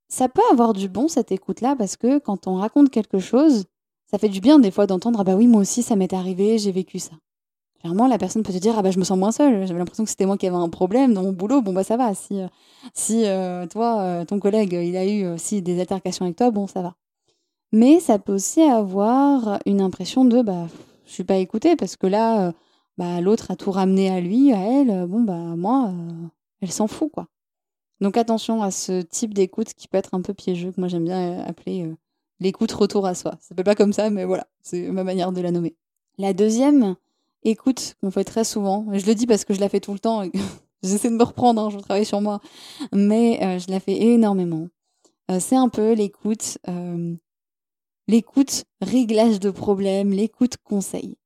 Ça 0.08 0.30
peut 0.30 0.42
avoir 0.50 0.72
du 0.72 0.88
bon 0.88 1.06
cette 1.06 1.32
écoute-là 1.32 1.76
parce 1.76 1.98
que 1.98 2.18
quand 2.18 2.46
on 2.46 2.54
raconte 2.54 2.88
quelque 2.88 3.18
chose, 3.18 3.66
ça 4.10 4.16
fait 4.16 4.30
du 4.30 4.40
bien 4.40 4.58
des 4.58 4.70
fois 4.70 4.86
d'entendre 4.86 5.20
ah 5.20 5.24
bah 5.24 5.36
oui 5.36 5.46
moi 5.46 5.60
aussi 5.60 5.82
ça 5.82 5.96
m'est 5.96 6.14
arrivé, 6.14 6.56
j'ai 6.56 6.72
vécu 6.72 6.98
ça. 6.98 7.12
Clairement 7.80 8.06
la 8.06 8.16
personne 8.16 8.42
peut 8.42 8.54
te 8.54 8.58
dire 8.58 8.74
ah 8.78 8.82
bah 8.82 8.90
je 8.90 8.98
me 8.98 9.04
sens 9.04 9.18
moins 9.18 9.32
seule, 9.32 9.66
j'avais 9.66 9.78
l'impression 9.78 10.04
que 10.04 10.08
c'était 10.08 10.24
moi 10.24 10.38
qui 10.38 10.46
avais 10.46 10.56
un 10.56 10.70
problème 10.70 11.12
dans 11.12 11.22
mon 11.22 11.32
boulot, 11.32 11.60
bon 11.60 11.74
bah 11.74 11.84
ça 11.84 11.98
va 11.98 12.14
si 12.14 12.40
euh, 12.40 12.48
si 12.94 13.26
euh, 13.26 13.66
toi 13.66 14.00
euh, 14.00 14.24
ton 14.24 14.40
collègue 14.40 14.72
il 14.72 14.96
a 14.96 15.04
eu 15.04 15.26
aussi 15.26 15.60
des 15.60 15.78
altercations 15.78 16.24
avec 16.24 16.36
toi, 16.36 16.50
bon 16.50 16.66
ça 16.66 16.80
va. 16.80 16.94
Mais 17.70 18.00
ça 18.00 18.18
peut 18.18 18.32
aussi 18.32 18.62
avoir 18.62 19.58
une 19.66 19.82
impression 19.82 20.24
de 20.24 20.40
bah 20.40 20.68
je 21.04 21.12
suis 21.12 21.24
pas 21.24 21.36
écoutée 21.36 21.76
parce 21.76 21.96
que 21.96 22.06
là 22.06 22.54
bah 22.98 23.20
l'autre 23.20 23.50
a 23.50 23.56
tout 23.56 23.70
ramené 23.70 24.10
à 24.10 24.20
lui, 24.20 24.52
à 24.52 24.58
elle, 24.58 25.06
bon 25.06 25.22
bah 25.22 25.56
moi 25.56 25.92
elle 26.60 26.72
s'en 26.72 26.86
fout 26.86 27.10
quoi. 27.12 27.28
Donc 28.00 28.16
attention 28.16 28.62
à 28.62 28.70
ce 28.70 29.00
type 29.02 29.32
d'écoute 29.32 29.72
qui 29.74 29.88
peut 29.88 29.98
être 29.98 30.14
un 30.14 30.20
peu 30.20 30.34
piégeux, 30.34 30.72
que 30.72 30.80
moi 30.80 30.88
j'aime 30.88 31.04
bien 31.04 31.40
appeler 31.40 31.90
l'écoute 32.40 32.72
retour 32.72 33.06
à 33.06 33.14
soi. 33.14 33.32
Ça 33.40 33.48
s'appelle 33.48 33.64
pas 33.64 33.74
comme 33.74 33.92
ça, 33.92 34.10
mais 34.10 34.24
voilà, 34.24 34.46
c'est 34.62 34.90
ma 34.90 35.04
manière 35.04 35.32
de 35.32 35.40
la 35.40 35.50
nommer. 35.50 35.74
La 36.18 36.32
deuxième 36.32 36.96
écoute 37.44 37.96
qu'on 38.00 38.10
fait 38.10 38.24
très 38.24 38.44
souvent, 38.44 38.86
je 38.92 39.06
le 39.06 39.14
dis 39.14 39.26
parce 39.26 39.44
que 39.44 39.54
je 39.54 39.60
la 39.60 39.68
fais 39.68 39.80
tout 39.80 39.92
le 39.92 39.98
temps, 39.98 40.24
j'essaie 40.82 41.10
de 41.10 41.16
me 41.16 41.22
reprendre, 41.22 41.62
hein, 41.62 41.70
je 41.70 41.78
travaille 41.78 42.04
sur 42.04 42.20
moi, 42.20 42.40
mais 42.92 43.40
euh, 43.42 43.58
je 43.58 43.70
la 43.70 43.80
fais 43.80 43.96
énormément. 44.00 44.68
Euh, 45.30 45.40
c'est 45.40 45.56
un 45.56 45.68
peu 45.68 45.92
l'écoute, 45.92 46.58
euh, 46.68 47.14
l'écoute 48.06 48.64
réglage 48.80 49.40
de 49.40 49.50
problèmes, 49.50 50.10
l'écoute 50.10 50.56
conseil. 50.64 51.16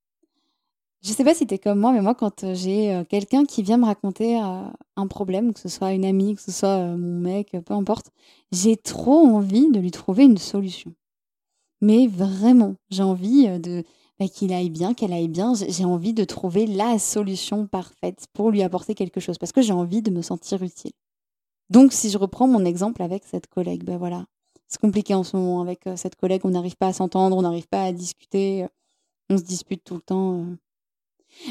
Je 1.03 1.13
sais 1.13 1.25
pas 1.25 1.35
si 1.35 1.47
tu 1.49 1.59
comme 1.59 1.81
moi, 1.81 1.93
mais 1.93 2.01
moi, 2.01 2.15
quand 2.15 2.55
j'ai 2.55 3.03
quelqu'un 3.09 3.45
qui 3.45 3.63
vient 3.63 3.77
me 3.77 3.87
raconter 3.87 4.37
un 4.37 5.07
problème, 5.09 5.53
que 5.53 5.59
ce 5.59 5.69
soit 5.69 5.93
une 5.93 6.05
amie, 6.05 6.37
que 6.37 6.43
ce 6.43 6.53
soit 6.53 6.79
mon 6.97 7.21
mec, 7.21 7.57
peu 7.67 7.75
importe, 7.75 8.11
j'ai 8.53 8.77
trop 8.77 9.27
envie 9.27 9.69
de 9.71 9.81
lui 9.81 9.91
trouver 9.91 10.25
une 10.25 10.39
solution. 10.39 10.95
Mais 11.81 12.07
vraiment, 12.07 12.77
j'ai 12.91 13.03
envie 13.03 13.49
de 13.59 13.83
bah, 14.21 14.29
qu'il 14.29 14.53
aille 14.53 14.71
bien, 14.71 14.95
qu'elle 14.95 15.13
aille 15.13 15.27
bien. 15.27 15.55
J'ai 15.55 15.85
envie 15.85 16.15
de 16.15 16.23
trouver 16.23 16.67
la 16.67 17.01
solution 17.01 17.67
parfaite 17.67 18.27
pour 18.33 18.53
lui 18.53 18.63
apporter 18.63 18.95
quelque 18.95 19.19
chose 19.19 19.39
parce 19.39 19.51
que 19.51 19.63
j'ai 19.63 19.73
envie 19.73 20.03
de 20.03 20.13
me 20.13 20.23
sentir 20.23 20.63
utile. 20.63 20.93
Donc, 21.71 21.93
si 21.93 22.11
je 22.11 22.19
reprends 22.19 22.47
mon 22.47 22.65
exemple 22.65 23.03
avec 23.03 23.25
cette 23.25 23.49
collègue, 23.49 23.83
ben 23.83 23.97
voilà, 23.97 24.27
c'est 24.69 24.81
compliqué 24.81 25.15
en 25.15 25.25
ce 25.25 25.37
moment 25.37 25.61
avec 25.63 25.89
cette 25.97 26.15
collègue. 26.15 26.43
On 26.45 26.51
n'arrive 26.51 26.77
pas 26.77 26.89
à 26.89 26.93
s'entendre, 26.93 27.37
on 27.37 27.43
n'arrive 27.43 27.67
pas 27.67 27.83
à 27.83 27.93
discuter, 27.93 28.67
on 29.31 29.39
se 29.39 29.43
dispute 29.43 29.83
tout 29.83 29.95
le 29.95 30.03
temps. 30.03 30.47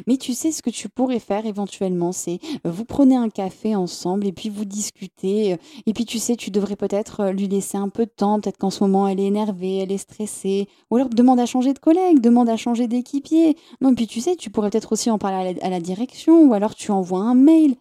Mais 0.07 0.17
tu 0.17 0.33
sais, 0.33 0.51
ce 0.51 0.61
que 0.61 0.69
tu 0.69 0.89
pourrais 0.89 1.19
faire 1.19 1.45
éventuellement, 1.45 2.11
c'est 2.11 2.39
euh, 2.65 2.71
vous 2.71 2.85
prenez 2.85 3.15
un 3.15 3.29
café 3.29 3.75
ensemble 3.75 4.27
et 4.27 4.31
puis 4.31 4.49
vous 4.49 4.65
discutez. 4.65 5.53
Euh, 5.53 5.57
et 5.85 5.93
puis 5.93 6.05
tu 6.05 6.19
sais, 6.19 6.35
tu 6.35 6.51
devrais 6.51 6.75
peut-être 6.75 7.21
euh, 7.21 7.31
lui 7.31 7.47
laisser 7.47 7.77
un 7.77 7.89
peu 7.89 8.05
de 8.05 8.11
temps. 8.11 8.39
Peut-être 8.39 8.57
qu'en 8.57 8.69
ce 8.69 8.83
moment, 8.83 9.07
elle 9.07 9.19
est 9.19 9.25
énervée, 9.25 9.77
elle 9.77 9.91
est 9.91 9.97
stressée. 9.97 10.67
Ou 10.89 10.97
alors 10.97 11.09
demande 11.09 11.39
à 11.39 11.45
changer 11.45 11.73
de 11.73 11.79
collègue, 11.79 12.19
demande 12.19 12.49
à 12.49 12.57
changer 12.57 12.87
d'équipier. 12.87 13.57
Non, 13.81 13.91
et 13.91 13.95
puis 13.95 14.07
tu 14.07 14.21
sais, 14.21 14.35
tu 14.35 14.49
pourrais 14.49 14.69
peut-être 14.69 14.91
aussi 14.91 15.09
en 15.09 15.17
parler 15.17 15.57
à 15.61 15.69
la, 15.69 15.79
direction. 15.79 16.43
Ou 16.43 16.53
alors 16.53 16.75
tu 16.75 16.91
envoies 16.91 17.21
un 17.21 17.35
mail. 17.35 17.75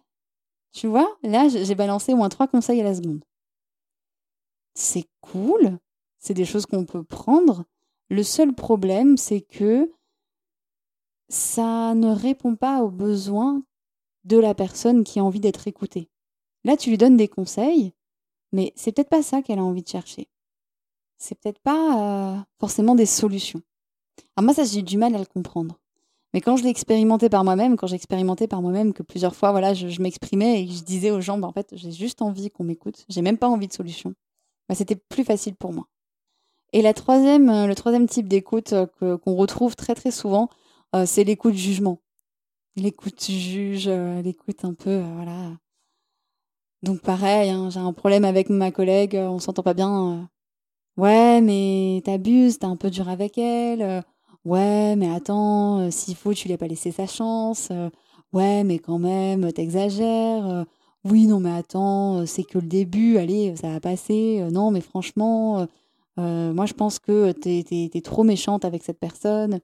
Tu 0.73 0.87
vois, 0.87 1.09
là, 1.23 1.49
j'ai 1.49 1.75
balancé 1.75 2.13
au 2.13 2.17
moins 2.17 2.29
trois 2.29 2.47
conseils 2.47 2.79
à 2.79 2.83
la 2.83 2.95
seconde. 2.95 3.21
C'est 4.73 5.05
cool. 5.19 5.77
C'est 6.17 6.33
des 6.33 6.45
choses 6.45 6.65
qu'on 6.65 6.85
peut 6.85 7.03
prendre. 7.03 7.65
Le 8.09 8.23
seul 8.23 8.53
problème, 8.53 9.17
c'est 9.17 9.41
que 9.41 9.91
ça 11.31 11.95
ne 11.95 12.13
répond 12.13 12.55
pas 12.55 12.83
aux 12.83 12.91
besoins 12.91 13.63
de 14.25 14.37
la 14.37 14.53
personne 14.53 15.03
qui 15.03 15.19
a 15.19 15.23
envie 15.23 15.39
d'être 15.39 15.67
écoutée. 15.67 16.09
Là, 16.65 16.75
tu 16.75 16.89
lui 16.89 16.97
donnes 16.97 17.17
des 17.17 17.29
conseils, 17.29 17.93
mais 18.51 18.73
c'est 18.75 18.91
peut-être 18.91 19.09
pas 19.09 19.23
ça 19.23 19.41
qu'elle 19.41 19.59
a 19.59 19.63
envie 19.63 19.81
de 19.81 19.87
chercher. 19.87 20.27
C'est 21.17 21.39
peut-être 21.39 21.59
pas 21.59 22.35
euh, 22.35 22.37
forcément 22.59 22.95
des 22.95 23.05
solutions. 23.05 23.61
Alors 24.35 24.45
moi, 24.45 24.53
ça, 24.53 24.65
j'ai 24.65 24.81
du 24.81 24.97
mal 24.97 25.15
à 25.15 25.19
le 25.19 25.25
comprendre. 25.25 25.79
Mais 26.33 26.41
quand 26.41 26.57
je 26.57 26.63
l'ai 26.63 26.69
expérimenté 26.69 27.29
par 27.29 27.43
moi-même, 27.43 27.77
quand 27.77 27.87
j'ai 27.87 27.95
expérimenté 27.95 28.47
par 28.47 28.61
moi-même 28.61 28.93
que 28.93 29.03
plusieurs 29.03 29.35
fois, 29.35 29.51
voilà, 29.51 29.73
je, 29.73 30.01
m'exprimais 30.01 30.63
et 30.63 30.67
je 30.67 30.83
disais 30.83 31.11
aux 31.11 31.21
gens, 31.21 31.37
bah, 31.37 31.47
en 31.47 31.53
fait, 31.53 31.69
j'ai 31.73 31.91
juste 31.91 32.21
envie 32.21 32.49
qu'on 32.49 32.63
m'écoute, 32.63 33.05
j'ai 33.09 33.21
même 33.21 33.37
pas 33.37 33.47
envie 33.47 33.67
de 33.67 33.73
solution. 33.73 34.13
Bah, 34.67 34.75
c'était 34.75 34.95
plus 34.95 35.23
facile 35.23 35.55
pour 35.55 35.71
moi. 35.73 35.87
Et 36.73 36.81
la 36.81 36.93
troisième, 36.93 37.49
euh, 37.49 37.67
le 37.67 37.75
troisième 37.75 38.07
type 38.07 38.27
d'écoute 38.27 38.73
euh, 38.73 39.17
qu'on 39.17 39.35
retrouve 39.35 39.75
très 39.75 39.95
très 39.95 40.11
souvent, 40.11 40.49
euh, 40.95 41.05
c'est 41.05 41.23
l'écoute 41.23 41.55
jugement. 41.55 42.01
L'écoute 42.75 43.23
juge, 43.29 43.87
euh, 43.87 44.21
l'écoute 44.21 44.65
un 44.65 44.73
peu, 44.73 44.89
euh, 44.89 45.13
voilà. 45.15 45.57
Donc 46.83 47.01
pareil, 47.01 47.49
hein, 47.49 47.69
j'ai 47.69 47.79
un 47.79 47.93
problème 47.93 48.25
avec 48.25 48.49
ma 48.49 48.71
collègue, 48.71 49.15
on 49.15 49.39
s'entend 49.39 49.63
pas 49.63 49.73
bien. 49.73 50.29
ouais, 50.97 51.41
mais 51.41 52.01
t'abuses, 52.05 52.59
t'es 52.59 52.65
un 52.65 52.75
peu 52.77 52.89
dur 52.89 53.09
avec 53.09 53.37
elle. 53.37 54.03
ouais, 54.45 54.95
mais 54.95 55.09
attends, 55.11 55.91
s'il 55.91 56.15
faut, 56.15 56.33
tu 56.33 56.47
lui 56.47 56.55
as 56.55 56.57
pas 56.57 56.67
laissé 56.67 56.91
sa 56.91 57.07
chance. 57.07 57.71
ouais, 58.33 58.63
mais 58.63 58.79
quand 58.79 58.99
même, 58.99 59.51
t'exagères. 59.53 60.65
oui, 61.05 61.27
non, 61.27 61.39
mais 61.39 61.51
attends, 61.51 62.25
c'est 62.25 62.43
que 62.43 62.59
le 62.59 62.67
début, 62.67 63.17
allez, 63.17 63.55
ça 63.57 63.69
va 63.71 63.79
passer. 63.79 64.41
non, 64.51 64.71
mais 64.71 64.81
franchement, 64.81 65.67
moi 66.17 66.65
je 66.65 66.73
pense 66.73 66.99
que 66.99 67.31
t'es 67.31 67.63
es, 67.71 68.01
trop 68.01 68.23
méchante 68.23 68.65
avec 68.65 68.83
cette 68.83 68.99
personne. 68.99 69.61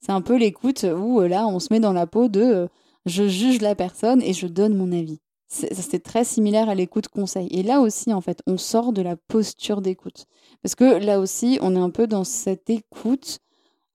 C'est 0.00 0.12
un 0.12 0.22
peu 0.22 0.36
l'écoute 0.36 0.84
où 0.84 1.20
euh, 1.20 1.28
là, 1.28 1.46
on 1.46 1.60
se 1.60 1.68
met 1.70 1.80
dans 1.80 1.92
la 1.92 2.06
peau 2.06 2.28
de 2.28 2.40
euh, 2.40 2.66
je 3.06 3.28
juge 3.28 3.60
la 3.60 3.74
personne 3.74 4.22
et 4.22 4.32
je 4.32 4.46
donne 4.46 4.74
mon 4.74 4.92
avis. 4.92 5.20
C'est 5.48 6.04
très 6.04 6.22
similaire 6.22 6.68
à 6.68 6.76
l'écoute 6.76 7.08
conseil. 7.08 7.48
Et 7.50 7.64
là 7.64 7.80
aussi, 7.80 8.12
en 8.12 8.20
fait, 8.20 8.40
on 8.46 8.56
sort 8.56 8.92
de 8.92 9.02
la 9.02 9.16
posture 9.16 9.80
d'écoute. 9.80 10.26
Parce 10.62 10.76
que 10.76 10.84
là 10.84 11.18
aussi, 11.18 11.58
on 11.60 11.74
est 11.74 11.80
un 11.80 11.90
peu 11.90 12.06
dans 12.06 12.22
cette 12.22 12.70
écoute 12.70 13.40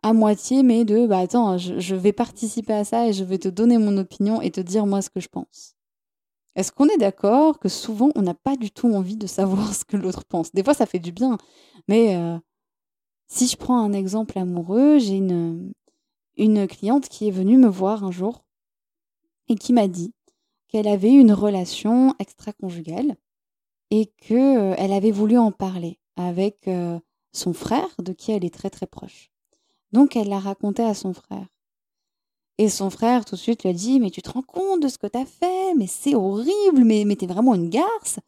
à 0.03 0.11
moitié, 0.11 0.63
mais 0.63 0.83
de 0.83 1.07
bah 1.07 1.19
attends, 1.19 1.57
je, 1.57 1.95
vais 1.95 2.11
participer 2.11 2.73
à 2.73 2.83
ça 2.83 3.07
et 3.07 3.13
je 3.13 3.23
vais 3.23 3.37
te 3.37 3.47
donner 3.47 3.77
mon 3.77 3.97
opinion 3.97 4.41
et 4.41 4.51
te 4.51 4.59
dire 4.59 4.85
moi 4.85 5.01
ce 5.01 5.09
que 5.09 5.21
je 5.21 5.29
pense. 5.29 5.75
Est-ce 6.55 6.71
qu'on 6.71 6.87
est, 6.87 6.97
d'accord 6.97 7.57
que 7.57 7.69
souvent 7.69 8.09
on 8.15 8.21
n'a 8.21 8.33
pas 8.33 8.55
du 8.55 8.69
tout 8.69 8.93
envie 8.93 9.17
de 9.17 9.25
savoir 9.25 9.73
ce 9.73 9.85
que 9.85 9.97
l'autre 9.97 10.25
pense? 10.25 10.51
Des 10.51 10.63
fois 10.63 10.73
ça 10.73 10.85
fait 10.85 10.99
du 10.99 11.11
bien, 11.11 11.37
mais 11.87 12.17
euh, 12.17 12.37
si 13.27 13.47
je 13.47 13.57
prends 13.57 13.79
un 13.79 13.93
exemple 13.93 14.37
amoureux, 14.37 14.99
j'ai 14.99 15.15
une, 15.15 15.71
une 16.37 16.67
cliente 16.67 17.09
qui 17.09 17.27
est 17.27 17.31
venue 17.31 17.57
me 17.57 17.67
voir 17.67 18.03
un 18.03 18.11
jour 18.11 18.45
et 19.47 19.55
qui 19.55 19.73
m'a 19.73 19.87
dit 19.87 20.13
qu'elle 20.67 20.87
avait 20.87 21.13
une 21.13 21.31
relation 21.31 22.15
extra-conjugale 22.19 23.15
et 23.91 24.07
qu'elle 24.17 24.57
euh, 24.57 24.95
avait 24.95 25.11
voulu 25.11 25.37
en 25.37 25.51
parler 25.51 25.99
avec 26.15 26.67
euh, 26.67 26.99
son 27.33 27.53
frère, 27.53 27.89
de 27.99 28.13
qui 28.13 28.31
elle 28.31 28.45
est 28.45 28.53
très 28.53 28.69
très 28.69 28.87
proche. 28.87 29.29
Donc 29.91 30.15
elle 30.15 30.29
l'a 30.29 30.39
raconté 30.39 30.83
à 30.83 30.93
son 30.93 31.13
frère. 31.13 31.47
Et 32.57 32.69
son 32.69 32.89
frère 32.89 33.25
tout 33.25 33.35
de 33.35 33.39
suite 33.39 33.63
lui 33.63 33.69
a 33.69 33.73
dit 33.73 33.99
Mais 33.99 34.09
tu 34.09 34.21
te 34.21 34.29
rends 34.29 34.41
compte 34.41 34.81
de 34.81 34.87
ce 34.87 34.97
que 34.97 35.07
tu 35.07 35.17
as 35.17 35.25
fait? 35.25 35.73
Mais 35.75 35.87
c'est 35.87 36.15
horrible, 36.15 36.83
mais, 36.83 37.03
mais 37.05 37.15
t'es 37.15 37.27
vraiment 37.27 37.53
une 37.53 37.69
garce 37.69 38.19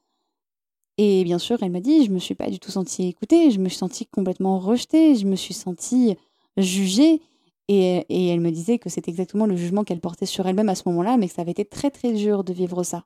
Et 0.97 1.23
bien 1.23 1.39
sûr, 1.39 1.57
elle 1.61 1.71
m'a 1.71 1.79
dit 1.79 2.05
Je 2.05 2.11
me 2.11 2.19
suis 2.19 2.35
pas 2.35 2.49
du 2.49 2.59
tout 2.59 2.71
sentie 2.71 3.07
écoutée, 3.07 3.51
je 3.51 3.59
me 3.59 3.69
suis 3.69 3.77
sentie 3.77 4.05
complètement 4.05 4.59
rejetée, 4.59 5.15
je 5.15 5.25
me 5.25 5.35
suis 5.35 5.53
sentie 5.53 6.15
jugée. 6.57 7.21
Et, 7.69 8.05
elle 8.09 8.39
me 8.39 8.51
disait 8.51 8.79
que 8.79 8.89
c'était 8.89 9.11
exactement 9.11 9.45
le 9.45 9.55
jugement 9.57 9.83
qu'elle 9.83 9.99
portait 9.99 10.25
sur 10.25 10.47
elle-même 10.47 10.69
à 10.69 10.75
ce 10.75 10.83
moment-là, 10.87 11.17
mais 11.17 11.27
que 11.27 11.33
ça 11.33 11.41
avait 11.41 11.51
été 11.51 11.65
très 11.65 11.91
très 11.91 12.13
dur 12.13 12.43
de 12.43 12.53
vivre 12.53 12.83
ça. 12.83 13.03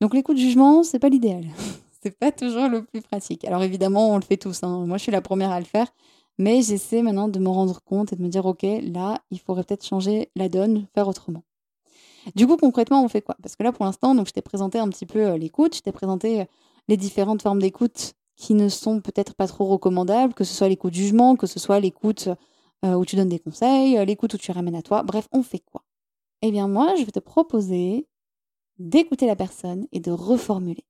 Donc 0.00 0.14
l'écoute 0.14 0.36
de 0.36 0.40
jugement, 0.40 0.82
c'est 0.82 0.98
pas 0.98 1.08
l'idéal. 1.08 1.44
c'est 2.02 2.16
pas 2.16 2.30
toujours 2.32 2.68
le 2.68 2.84
plus 2.84 3.02
pratique. 3.02 3.44
Alors 3.44 3.62
évidemment, 3.62 4.10
on 4.12 4.16
le 4.16 4.22
fait 4.22 4.36
tous. 4.36 4.62
Hein. 4.62 4.86
Moi, 4.86 4.96
je 4.96 5.02
suis 5.02 5.12
la 5.12 5.20
première 5.20 5.50
à 5.50 5.58
le 5.58 5.66
faire. 5.66 5.88
Mais 6.38 6.62
j'essaie 6.62 7.02
maintenant 7.02 7.28
de 7.28 7.38
me 7.38 7.50
rendre 7.50 7.82
compte 7.82 8.14
et 8.14 8.16
de 8.16 8.22
me 8.22 8.28
dire, 8.28 8.46
OK, 8.46 8.62
là, 8.62 9.18
il 9.30 9.38
faudrait 9.38 9.62
peut-être 9.62 9.84
changer 9.84 10.30
la 10.36 10.48
donne, 10.48 10.86
faire 10.94 11.06
autrement. 11.06 11.42
Du 12.34 12.46
coup, 12.46 12.56
concrètement, 12.56 13.04
on 13.04 13.08
fait 13.08 13.20
quoi? 13.20 13.36
Parce 13.42 13.56
que 13.56 13.62
là, 13.62 13.72
pour 13.72 13.84
l'instant, 13.84 14.16
je 14.24 14.30
t'ai 14.30 14.40
présenté 14.40 14.78
un 14.78 14.88
petit 14.88 15.04
peu 15.04 15.18
euh, 15.18 15.36
l'écoute, 15.36 15.76
je 15.76 15.82
t'ai 15.82 15.92
présenté 15.92 16.40
euh, 16.40 16.44
les 16.88 16.96
différentes 16.96 17.42
formes 17.42 17.60
d'écoute 17.60 18.14
qui 18.36 18.54
ne 18.54 18.70
sont 18.70 19.02
peut-être 19.02 19.34
pas 19.34 19.46
trop 19.46 19.66
recommandables, 19.66 20.32
que 20.32 20.44
ce 20.44 20.54
soit 20.54 20.68
l'écoute 20.68 20.94
jugement, 20.94 21.36
que 21.36 21.46
ce 21.46 21.58
soit 21.58 21.78
l'écoute 21.78 22.30
euh, 22.84 22.94
où 22.94 23.04
tu 23.04 23.16
donnes 23.16 23.28
des 23.28 23.38
conseils, 23.38 23.98
euh, 23.98 24.04
l'écoute 24.04 24.34
où 24.34 24.38
tu 24.38 24.52
ramènes 24.52 24.74
à 24.74 24.82
toi. 24.82 25.02
Bref, 25.02 25.28
on 25.32 25.42
fait 25.42 25.60
quoi? 25.60 25.82
Eh 26.42 26.50
bien, 26.50 26.68
moi, 26.68 26.94
je 26.96 27.04
vais 27.04 27.12
te 27.12 27.18
proposer 27.18 28.08
d'écouter 28.78 29.26
la 29.26 29.36
personne 29.36 29.86
et 29.92 30.00
de 30.00 30.10
reformuler. 30.10 30.84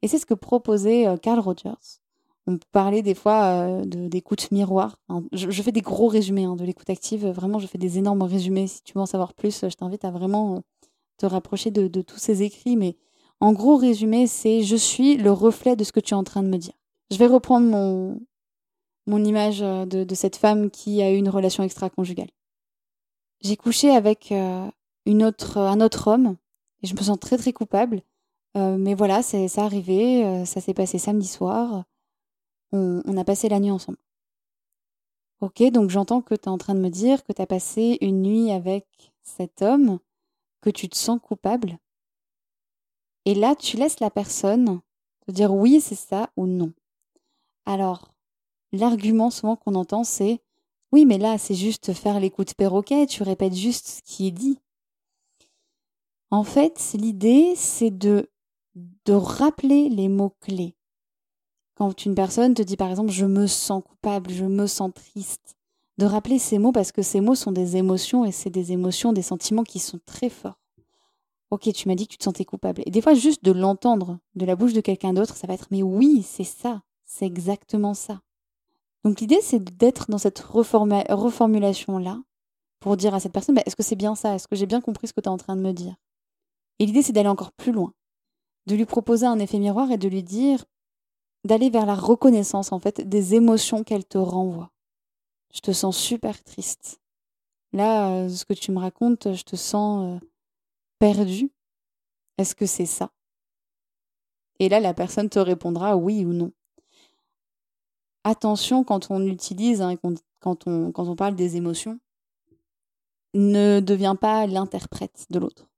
Et 0.00 0.08
c'est 0.08 0.18
ce 0.18 0.26
que 0.26 0.34
proposait 0.34 1.06
euh, 1.06 1.16
Carl 1.16 1.40
Rogers. 1.40 2.00
On 2.46 2.58
parlait 2.72 3.02
des 3.02 3.14
fois 3.14 3.82
d'écoute 3.84 4.50
miroir. 4.50 4.98
je, 5.30 5.62
fais 5.62 5.70
des 5.70 5.80
gros 5.80 6.08
résumés 6.08 6.42
hein, 6.42 6.56
de 6.56 6.64
l'écoute 6.64 6.90
active. 6.90 7.24
Vraiment, 7.28 7.60
je 7.60 7.68
fais 7.68 7.78
des 7.78 7.98
énormes 7.98 8.22
résumés. 8.22 8.66
Si 8.66 8.82
tu 8.82 8.94
veux 8.94 9.00
en 9.00 9.06
savoir 9.06 9.32
plus, 9.32 9.60
je 9.68 9.74
t'invite 9.76 10.04
à 10.04 10.10
vraiment 10.10 10.60
te 11.18 11.26
rapprocher 11.26 11.70
de 11.70 12.02
tous 12.02 12.18
ces 12.18 12.42
écrits. 12.42 12.76
Mais 12.76 12.96
en 13.42 13.52
gros 13.52 13.76
résumé, 13.76 14.28
c'est 14.28 14.62
je 14.62 14.76
suis 14.76 15.16
le 15.16 15.32
reflet 15.32 15.74
de 15.74 15.82
ce 15.82 15.90
que 15.90 15.98
tu 15.98 16.14
es 16.14 16.16
en 16.16 16.22
train 16.22 16.44
de 16.44 16.48
me 16.48 16.58
dire. 16.58 16.74
Je 17.10 17.16
vais 17.16 17.26
reprendre 17.26 17.66
mon, 17.66 18.20
mon 19.06 19.24
image 19.24 19.60
de, 19.60 20.14
cette 20.14 20.36
femme 20.36 20.70
qui 20.70 21.02
a 21.02 21.10
eu 21.10 21.16
une 21.16 21.28
relation 21.28 21.62
extra-conjugale. 21.62 22.30
J'ai 23.40 23.56
couché 23.56 23.90
avec 23.90 24.32
autre, 25.06 25.58
un 25.58 25.80
autre 25.80 26.08
homme 26.08 26.36
et 26.82 26.86
je 26.86 26.94
me 26.94 27.00
sens 27.00 27.18
très 27.18 27.36
très 27.36 27.52
coupable. 27.52 28.02
mais 28.54 28.94
voilà, 28.94 29.22
c'est 29.22 29.48
ça 29.48 29.64
arrivé, 29.64 30.44
ça 30.46 30.60
s'est 30.60 30.74
passé 30.74 30.98
samedi 30.98 31.26
soir. 31.26 31.84
On, 32.72 33.02
on, 33.04 33.16
a 33.16 33.24
passé 33.24 33.48
la 33.48 33.60
nuit 33.60 33.70
ensemble. 33.70 33.98
Ok, 35.40 35.62
donc 35.72 35.90
j'entends 35.90 36.22
que 36.22 36.34
tu 36.34 36.44
es 36.44 36.48
en 36.48 36.56
train 36.56 36.74
de 36.74 36.80
me 36.80 36.88
dire 36.88 37.24
que 37.24 37.32
tu 37.32 37.42
as 37.42 37.46
passé 37.46 37.98
une 38.00 38.22
nuit 38.22 38.52
avec 38.52 39.12
cet 39.22 39.60
homme, 39.60 39.98
que 40.60 40.70
tu 40.70 40.88
te 40.88 40.96
sens 40.96 41.20
coupable. 41.20 41.78
Et 43.24 43.34
là, 43.34 43.54
tu 43.54 43.76
laisses 43.76 44.00
la 44.00 44.10
personne 44.10 44.80
te 45.26 45.32
dire 45.32 45.52
oui, 45.52 45.80
c'est 45.80 45.94
ça 45.96 46.30
ou 46.36 46.46
non. 46.46 46.72
Alors, 47.66 48.11
l'argument 48.72 49.30
souvent 49.30 49.56
qu'on 49.56 49.74
entend, 49.74 50.04
c'est 50.04 50.40
oui, 50.92 51.06
mais 51.06 51.16
là, 51.16 51.38
c'est 51.38 51.54
juste 51.54 51.94
faire 51.94 52.20
l'écoute 52.20 52.54
perroquet, 52.54 53.06
tu 53.06 53.22
répètes 53.22 53.54
juste 53.54 53.88
ce 53.88 54.02
qui 54.02 54.26
est 54.26 54.32
dit. 54.32 54.58
En 56.30 56.44
fait, 56.44 56.94
l'idée, 56.94 57.54
c'est 57.56 57.90
de, 57.90 58.30
de 59.06 59.12
rappeler 59.12 59.88
les 59.88 60.08
mots-clés. 60.08 60.74
Quand 61.74 62.04
une 62.04 62.14
personne 62.14 62.54
te 62.54 62.62
dit 62.62 62.76
par 62.76 62.90
exemple 62.90 63.10
je 63.10 63.24
me 63.24 63.46
sens 63.46 63.82
coupable, 63.82 64.30
je 64.30 64.44
me 64.44 64.66
sens 64.66 64.92
triste, 64.94 65.56
de 65.98 66.04
rappeler 66.04 66.38
ces 66.38 66.58
mots 66.58 66.72
parce 66.72 66.92
que 66.92 67.02
ces 67.02 67.20
mots 67.20 67.34
sont 67.34 67.52
des 67.52 67.76
émotions 67.76 68.24
et 68.24 68.32
c'est 68.32 68.50
des 68.50 68.72
émotions, 68.72 69.12
des 69.12 69.22
sentiments 69.22 69.64
qui 69.64 69.78
sont 69.78 69.98
très 70.04 70.28
forts. 70.28 70.60
Ok, 71.50 71.72
tu 71.72 71.88
m'as 71.88 71.94
dit 71.94 72.06
que 72.06 72.12
tu 72.12 72.18
te 72.18 72.24
sentais 72.24 72.44
coupable. 72.44 72.82
Et 72.86 72.90
des 72.90 73.02
fois, 73.02 73.14
juste 73.14 73.44
de 73.44 73.52
l'entendre 73.52 74.18
de 74.34 74.46
la 74.46 74.56
bouche 74.56 74.72
de 74.72 74.80
quelqu'un 74.80 75.12
d'autre, 75.12 75.36
ça 75.36 75.46
va 75.46 75.54
être 75.54 75.68
mais 75.70 75.82
oui, 75.82 76.22
c'est 76.22 76.44
ça, 76.44 76.82
c'est 77.04 77.26
exactement 77.26 77.94
ça. 77.94 78.20
Donc 79.04 79.20
l'idée, 79.20 79.40
c'est 79.40 79.62
d'être 79.62 80.10
dans 80.10 80.18
cette 80.18 80.38
reformulation-là 80.38 82.22
pour 82.80 82.96
dire 82.96 83.14
à 83.14 83.20
cette 83.20 83.32
personne, 83.32 83.54
bah, 83.54 83.62
est-ce 83.66 83.76
que 83.76 83.82
c'est 83.82 83.96
bien 83.96 84.14
ça? 84.14 84.34
Est-ce 84.34 84.48
que 84.48 84.56
j'ai 84.56 84.66
bien 84.66 84.80
compris 84.80 85.06
ce 85.06 85.12
que 85.12 85.20
tu 85.20 85.26
es 85.26 85.32
en 85.32 85.36
train 85.36 85.56
de 85.56 85.62
me 85.62 85.72
dire? 85.72 85.96
Et 86.78 86.86
l'idée, 86.86 87.02
c'est 87.02 87.12
d'aller 87.12 87.28
encore 87.28 87.52
plus 87.52 87.72
loin, 87.72 87.92
de 88.66 88.74
lui 88.74 88.86
proposer 88.86 89.26
un 89.26 89.38
effet 89.38 89.58
miroir 89.58 89.90
et 89.90 89.98
de 89.98 90.08
lui 90.08 90.22
dire, 90.22 90.64
d'aller 91.44 91.70
vers 91.70 91.86
la 91.86 91.94
reconnaissance 91.94 92.72
en 92.72 92.78
fait 92.78 93.08
des 93.08 93.34
émotions 93.34 93.84
qu'elle 93.84 94.04
te 94.04 94.18
renvoie. 94.18 94.70
Je 95.54 95.60
te 95.60 95.72
sens 95.72 95.96
super 95.96 96.42
triste. 96.42 97.00
Là, 97.72 98.14
euh, 98.14 98.28
ce 98.28 98.44
que 98.44 98.54
tu 98.54 98.70
me 98.70 98.78
racontes, 98.78 99.32
je 99.32 99.42
te 99.42 99.56
sens 99.56 100.22
euh, 100.22 100.26
perdu. 100.98 101.50
Est-ce 102.38 102.54
que 102.54 102.66
c'est 102.66 102.86
ça? 102.86 103.10
Et 104.58 104.68
là, 104.68 104.80
la 104.80 104.94
personne 104.94 105.28
te 105.28 105.38
répondra 105.38 105.96
oui 105.96 106.24
ou 106.24 106.32
non. 106.32 106.52
Attention 108.24 108.84
quand 108.84 109.10
on 109.10 109.26
utilise, 109.26 109.82
hein, 109.82 109.96
quand, 110.40 110.66
on, 110.66 110.92
quand 110.92 111.08
on 111.08 111.16
parle 111.16 111.34
des 111.34 111.56
émotions, 111.56 111.98
ne 113.34 113.80
deviens 113.80 114.14
pas 114.14 114.46
l'interprète 114.46 115.26
de 115.30 115.38
l'autre. 115.38 115.68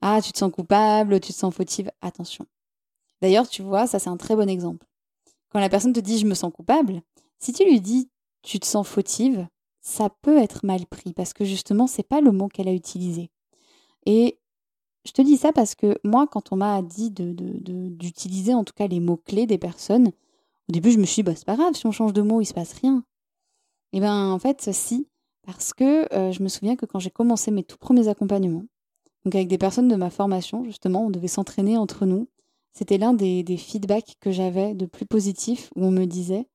Ah, 0.00 0.20
tu 0.22 0.32
te 0.32 0.38
sens 0.38 0.52
coupable, 0.52 1.20
tu 1.20 1.32
te 1.32 1.38
sens 1.38 1.54
fautive, 1.54 1.90
attention. 2.02 2.46
D'ailleurs, 3.20 3.48
tu 3.48 3.62
vois, 3.62 3.86
ça 3.86 3.98
c'est 3.98 4.10
un 4.10 4.16
très 4.16 4.36
bon 4.36 4.48
exemple. 4.48 4.86
Quand 5.50 5.60
la 5.60 5.68
personne 5.68 5.92
te 5.92 6.00
dit 6.00 6.18
je 6.18 6.26
me 6.26 6.34
sens 6.34 6.52
coupable, 6.52 7.02
si 7.38 7.52
tu 7.52 7.64
lui 7.64 7.80
dis 7.80 8.10
tu 8.42 8.60
te 8.60 8.66
sens 8.66 8.86
fautive, 8.86 9.46
ça 9.80 10.10
peut 10.10 10.38
être 10.38 10.64
mal 10.64 10.86
pris 10.86 11.12
parce 11.12 11.32
que 11.32 11.44
justement, 11.44 11.86
c'est 11.86 12.02
pas 12.02 12.20
le 12.20 12.32
mot 12.32 12.48
qu'elle 12.48 12.68
a 12.68 12.72
utilisé. 12.72 13.30
Et 14.06 14.38
je 15.04 15.12
te 15.12 15.22
dis 15.22 15.36
ça 15.36 15.52
parce 15.52 15.74
que 15.74 15.98
moi, 16.04 16.26
quand 16.26 16.52
on 16.52 16.56
m'a 16.56 16.82
dit 16.82 17.10
d'utiliser 17.10 18.52
de, 18.52 18.56
en 18.56 18.64
tout 18.64 18.74
cas 18.74 18.86
les 18.86 19.00
mots-clés 19.00 19.46
des 19.46 19.58
personnes, 19.58 20.12
au 20.68 20.72
début, 20.72 20.90
je 20.90 20.98
me 20.98 21.04
suis 21.04 21.16
dit, 21.16 21.22
bah, 21.22 21.34
c'est 21.34 21.46
pas 21.46 21.56
grave, 21.56 21.74
si 21.74 21.86
on 21.86 21.92
change 21.92 22.12
de 22.12 22.22
mot, 22.22 22.40
il 22.40 22.46
se 22.46 22.54
passe 22.54 22.74
rien. 22.74 23.04
Et 23.92 24.00
bien, 24.00 24.30
en 24.30 24.38
fait, 24.38 24.70
si, 24.72 25.08
parce 25.46 25.72
que 25.72 26.12
euh, 26.14 26.30
je 26.30 26.42
me 26.42 26.48
souviens 26.48 26.76
que 26.76 26.84
quand 26.84 26.98
j'ai 26.98 27.10
commencé 27.10 27.50
mes 27.50 27.64
tout 27.64 27.78
premiers 27.78 28.08
accompagnements, 28.08 28.64
donc 29.24 29.34
avec 29.34 29.48
des 29.48 29.58
personnes 29.58 29.88
de 29.88 29.96
ma 29.96 30.10
formation, 30.10 30.64
justement, 30.64 31.06
on 31.06 31.10
devait 31.10 31.28
s'entraîner 31.28 31.76
entre 31.76 32.04
nous, 32.04 32.28
c'était 32.72 32.98
l'un 32.98 33.14
des, 33.14 33.44
feedbacks 33.56 34.16
que 34.20 34.30
j'avais 34.30 34.74
de 34.74 34.86
plus 34.86 35.06
positifs 35.06 35.70
où 35.74 35.84
on 35.84 35.90
me 35.90 36.04
disait 36.04 36.46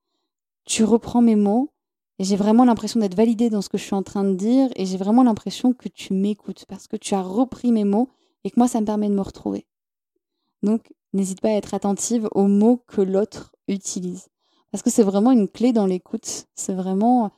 Tu 0.64 0.84
reprends 0.84 1.20
mes 1.20 1.36
mots 1.36 1.70
et 2.18 2.24
j'ai 2.24 2.36
vraiment 2.36 2.64
l'impression 2.64 3.00
d'être 3.00 3.16
validée 3.16 3.50
dans 3.50 3.60
ce 3.60 3.68
que 3.68 3.78
je 3.78 3.82
suis 3.82 3.94
en 3.94 4.02
train 4.02 4.24
de 4.24 4.34
dire 4.34 4.70
et 4.76 4.86
j'ai 4.86 4.96
vraiment 4.96 5.24
l'impression 5.24 5.72
que 5.72 5.88
tu 5.88 6.14
m'écoutes 6.14 6.64
parce 6.66 6.86
que 6.86 6.96
tu 6.96 7.14
as 7.14 7.22
repris 7.22 7.72
mes 7.72 7.84
mots 7.84 8.08
et 8.44 8.50
que 8.50 8.58
moi, 8.58 8.68
ça 8.68 8.80
me 8.80 8.86
permet 8.86 9.08
de 9.08 9.14
me 9.14 9.20
retrouver. 9.20 9.66
Donc, 10.62 10.92
n'hésite 11.14 11.40
pas 11.40 11.48
à 11.48 11.52
être 11.52 11.74
attentive 11.74 12.28
aux 12.32 12.46
mots 12.46 12.82
que 12.86 13.00
l'autre 13.00 13.54
utilise. 13.68 14.28
Parce 14.70 14.82
que 14.82 14.90
c'est 14.90 15.02
vraiment 15.02 15.30
une 15.30 15.48
clé 15.48 15.72
dans 15.72 15.86
l'écoute. 15.86 16.46
C'est 16.54 16.74
vraiment 16.74 17.32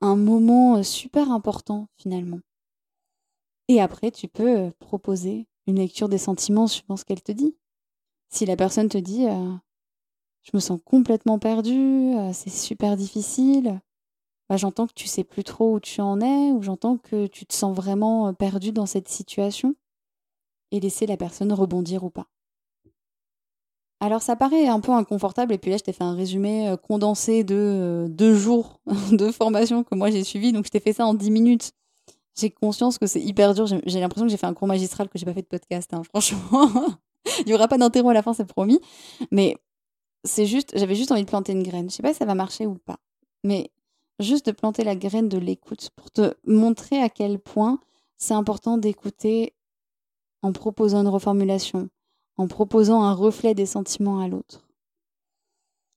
un 0.00 0.16
moment 0.16 0.82
super 0.82 1.30
important 1.32 1.88
finalement. 1.96 2.40
Et 3.68 3.80
après, 3.80 4.10
tu 4.10 4.28
peux 4.28 4.70
proposer 4.78 5.46
une 5.66 5.76
lecture 5.76 6.08
des 6.08 6.18
sentiments 6.18 6.66
suivant 6.66 6.96
ce 6.96 7.04
qu'elle 7.04 7.22
te 7.22 7.32
dit. 7.32 7.56
Si 8.30 8.46
la 8.46 8.56
personne 8.56 8.88
te 8.88 8.98
dit 8.98 9.26
euh, 9.26 9.54
je 10.42 10.50
me 10.54 10.60
sens 10.60 10.80
complètement 10.84 11.38
perdue, 11.38 12.14
euh, 12.16 12.32
c'est 12.32 12.50
super 12.50 12.96
difficile, 12.96 13.80
bah, 14.48 14.56
j'entends 14.56 14.86
que 14.86 14.94
tu 14.94 15.06
sais 15.06 15.24
plus 15.24 15.44
trop 15.44 15.74
où 15.74 15.80
tu 15.80 16.00
en 16.00 16.20
es, 16.20 16.52
ou 16.52 16.62
j'entends 16.62 16.96
que 16.96 17.26
tu 17.26 17.44
te 17.44 17.52
sens 17.52 17.76
vraiment 17.76 18.28
euh, 18.28 18.32
perdu 18.32 18.72
dans 18.72 18.86
cette 18.86 19.08
situation, 19.08 19.74
et 20.70 20.80
laisser 20.80 21.06
la 21.06 21.16
personne 21.16 21.52
rebondir 21.52 22.04
ou 22.04 22.10
pas. 22.10 22.26
Alors 24.00 24.22
ça 24.22 24.36
paraît 24.36 24.68
un 24.68 24.80
peu 24.80 24.92
inconfortable, 24.92 25.52
et 25.52 25.58
puis 25.58 25.70
là 25.70 25.76
je 25.76 25.82
t'ai 25.82 25.92
fait 25.92 26.04
un 26.04 26.14
résumé 26.14 26.74
condensé 26.86 27.42
de 27.42 28.06
deux 28.08 28.34
jours 28.34 28.80
de 29.12 29.30
formation 29.32 29.82
que 29.82 29.94
moi 29.94 30.10
j'ai 30.10 30.22
suivi, 30.22 30.52
donc 30.52 30.66
je 30.66 30.70
t'ai 30.70 30.80
fait 30.80 30.92
ça 30.92 31.04
en 31.06 31.14
dix 31.14 31.30
minutes. 31.30 31.72
J'ai 32.38 32.50
conscience 32.50 32.98
que 32.98 33.06
c'est 33.06 33.20
hyper 33.20 33.54
dur, 33.54 33.66
j'ai 33.66 34.00
l'impression 34.00 34.26
que 34.26 34.30
j'ai 34.30 34.36
fait 34.36 34.46
un 34.46 34.54
cours 34.54 34.68
magistral 34.68 35.08
que 35.08 35.18
j'ai 35.18 35.24
pas 35.24 35.34
fait 35.34 35.42
de 35.42 35.48
podcast, 35.48 35.92
hein, 35.92 36.02
franchement. 36.08 36.70
Il 37.40 37.46
n'y 37.46 37.54
aura 37.54 37.68
pas 37.68 37.78
d'interro 37.78 38.10
à 38.10 38.14
la 38.14 38.22
fin, 38.22 38.32
c'est 38.32 38.46
promis. 38.46 38.80
Mais 39.30 39.56
c'est 40.24 40.46
juste, 40.46 40.72
j'avais 40.76 40.94
juste 40.94 41.12
envie 41.12 41.22
de 41.22 41.28
planter 41.28 41.52
une 41.52 41.62
graine. 41.62 41.90
Je 41.90 41.96
sais 41.96 42.02
pas 42.02 42.12
si 42.12 42.18
ça 42.18 42.24
va 42.24 42.34
marcher 42.34 42.66
ou 42.66 42.74
pas. 42.74 42.98
Mais 43.44 43.70
juste 44.20 44.46
de 44.46 44.52
planter 44.52 44.84
la 44.84 44.96
graine 44.96 45.28
de 45.28 45.38
l'écoute 45.38 45.90
pour 45.96 46.10
te 46.10 46.34
montrer 46.46 47.00
à 47.00 47.08
quel 47.08 47.38
point 47.38 47.78
c'est 48.16 48.34
important 48.34 48.78
d'écouter 48.78 49.54
en 50.42 50.52
proposant 50.52 51.00
une 51.00 51.08
reformulation, 51.08 51.88
en 52.38 52.48
proposant 52.48 53.02
un 53.02 53.12
reflet 53.12 53.54
des 53.54 53.66
sentiments 53.66 54.20
à 54.20 54.28
l'autre. 54.28 54.68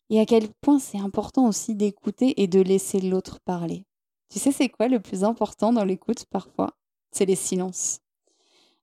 Et 0.09 0.19
à 0.19 0.25
quel 0.25 0.49
point 0.61 0.79
c'est 0.79 0.99
important 0.99 1.47
aussi 1.47 1.75
d'écouter 1.75 2.41
et 2.41 2.47
de 2.47 2.59
laisser 2.59 2.99
l'autre 2.99 3.39
parler. 3.39 3.85
Tu 4.29 4.39
sais, 4.39 4.51
c'est 4.51 4.69
quoi 4.69 4.87
le 4.87 4.99
plus 4.99 5.23
important 5.23 5.71
dans 5.71 5.85
l'écoute 5.85 6.25
parfois? 6.25 6.71
C'est 7.11 7.25
les 7.25 7.35
silences. 7.35 7.99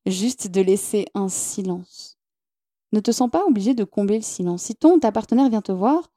Juste 0.06 0.48
de 0.48 0.60
laisser 0.60 1.06
un 1.14 1.28
silence. 1.28 2.16
Ne 2.92 3.00
te 3.00 3.10
sens 3.10 3.30
pas 3.30 3.44
obligé 3.44 3.74
de 3.74 3.84
combler 3.84 4.16
le 4.16 4.22
silence. 4.22 4.62
Si 4.62 4.74
ton 4.74 4.98
ta 4.98 5.12
partenaire 5.12 5.50
vient 5.50 5.60
te 5.60 5.72
voir 5.72 6.10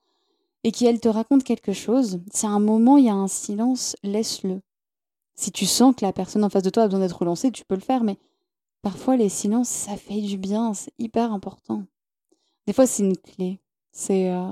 et 0.63 0.71
qu'elle 0.71 1.01
te 1.01 1.09
raconte 1.09 1.43
quelque 1.43 1.73
chose, 1.73 2.19
si 2.31 2.45
à 2.45 2.49
un 2.49 2.59
moment 2.59 2.97
il 2.97 3.05
y 3.05 3.09
a 3.09 3.15
un 3.15 3.27
silence, 3.27 3.95
laisse-le. 4.03 4.61
Si 5.35 5.51
tu 5.51 5.65
sens 5.65 5.95
que 5.95 6.05
la 6.05 6.13
personne 6.13 6.43
en 6.43 6.49
face 6.49 6.63
de 6.63 6.69
toi 6.69 6.83
a 6.83 6.87
besoin 6.87 7.01
d'être 7.01 7.17
relancée, 7.17 7.51
tu 7.51 7.65
peux 7.65 7.75
le 7.75 7.81
faire, 7.81 8.03
mais 8.03 8.17
parfois 8.81 9.15
les 9.17 9.29
silences, 9.29 9.69
ça 9.69 9.97
fait 9.97 10.21
du 10.21 10.37
bien, 10.37 10.73
c'est 10.73 10.93
hyper 10.97 11.31
important. 11.31 11.85
Des 12.67 12.73
fois, 12.73 12.85
c'est 12.85 13.03
une 13.03 13.17
clé. 13.17 13.59
C'est 13.91 14.31
euh, 14.31 14.51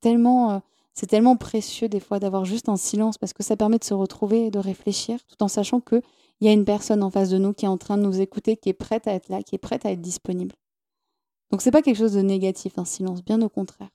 tellement, 0.00 0.52
euh, 0.52 0.58
tellement 1.08 1.36
précieux 1.36 1.88
des 1.88 2.00
fois 2.00 2.18
d'avoir 2.18 2.44
juste 2.44 2.68
un 2.68 2.76
silence 2.76 3.18
parce 3.18 3.32
que 3.32 3.42
ça 3.42 3.56
permet 3.56 3.78
de 3.78 3.84
se 3.84 3.94
retrouver 3.94 4.46
et 4.46 4.50
de 4.50 4.58
réfléchir 4.58 5.24
tout 5.26 5.42
en 5.42 5.48
sachant 5.48 5.80
qu'il 5.80 6.02
y 6.40 6.48
a 6.48 6.52
une 6.52 6.64
personne 6.64 7.02
en 7.02 7.10
face 7.10 7.30
de 7.30 7.38
nous 7.38 7.52
qui 7.52 7.64
est 7.64 7.68
en 7.68 7.78
train 7.78 7.96
de 7.96 8.02
nous 8.02 8.20
écouter, 8.20 8.56
qui 8.56 8.68
est 8.68 8.74
prête 8.74 9.06
à 9.06 9.12
être 9.12 9.28
là, 9.28 9.42
qui 9.42 9.54
est 9.54 9.58
prête 9.58 9.86
à 9.86 9.92
être 9.92 10.00
disponible. 10.00 10.54
Donc 11.50 11.62
c'est 11.62 11.70
pas 11.70 11.82
quelque 11.82 11.98
chose 11.98 12.14
de 12.14 12.22
négatif, 12.22 12.78
un 12.78 12.84
silence, 12.84 13.22
bien 13.22 13.40
au 13.42 13.48
contraire. 13.48 13.90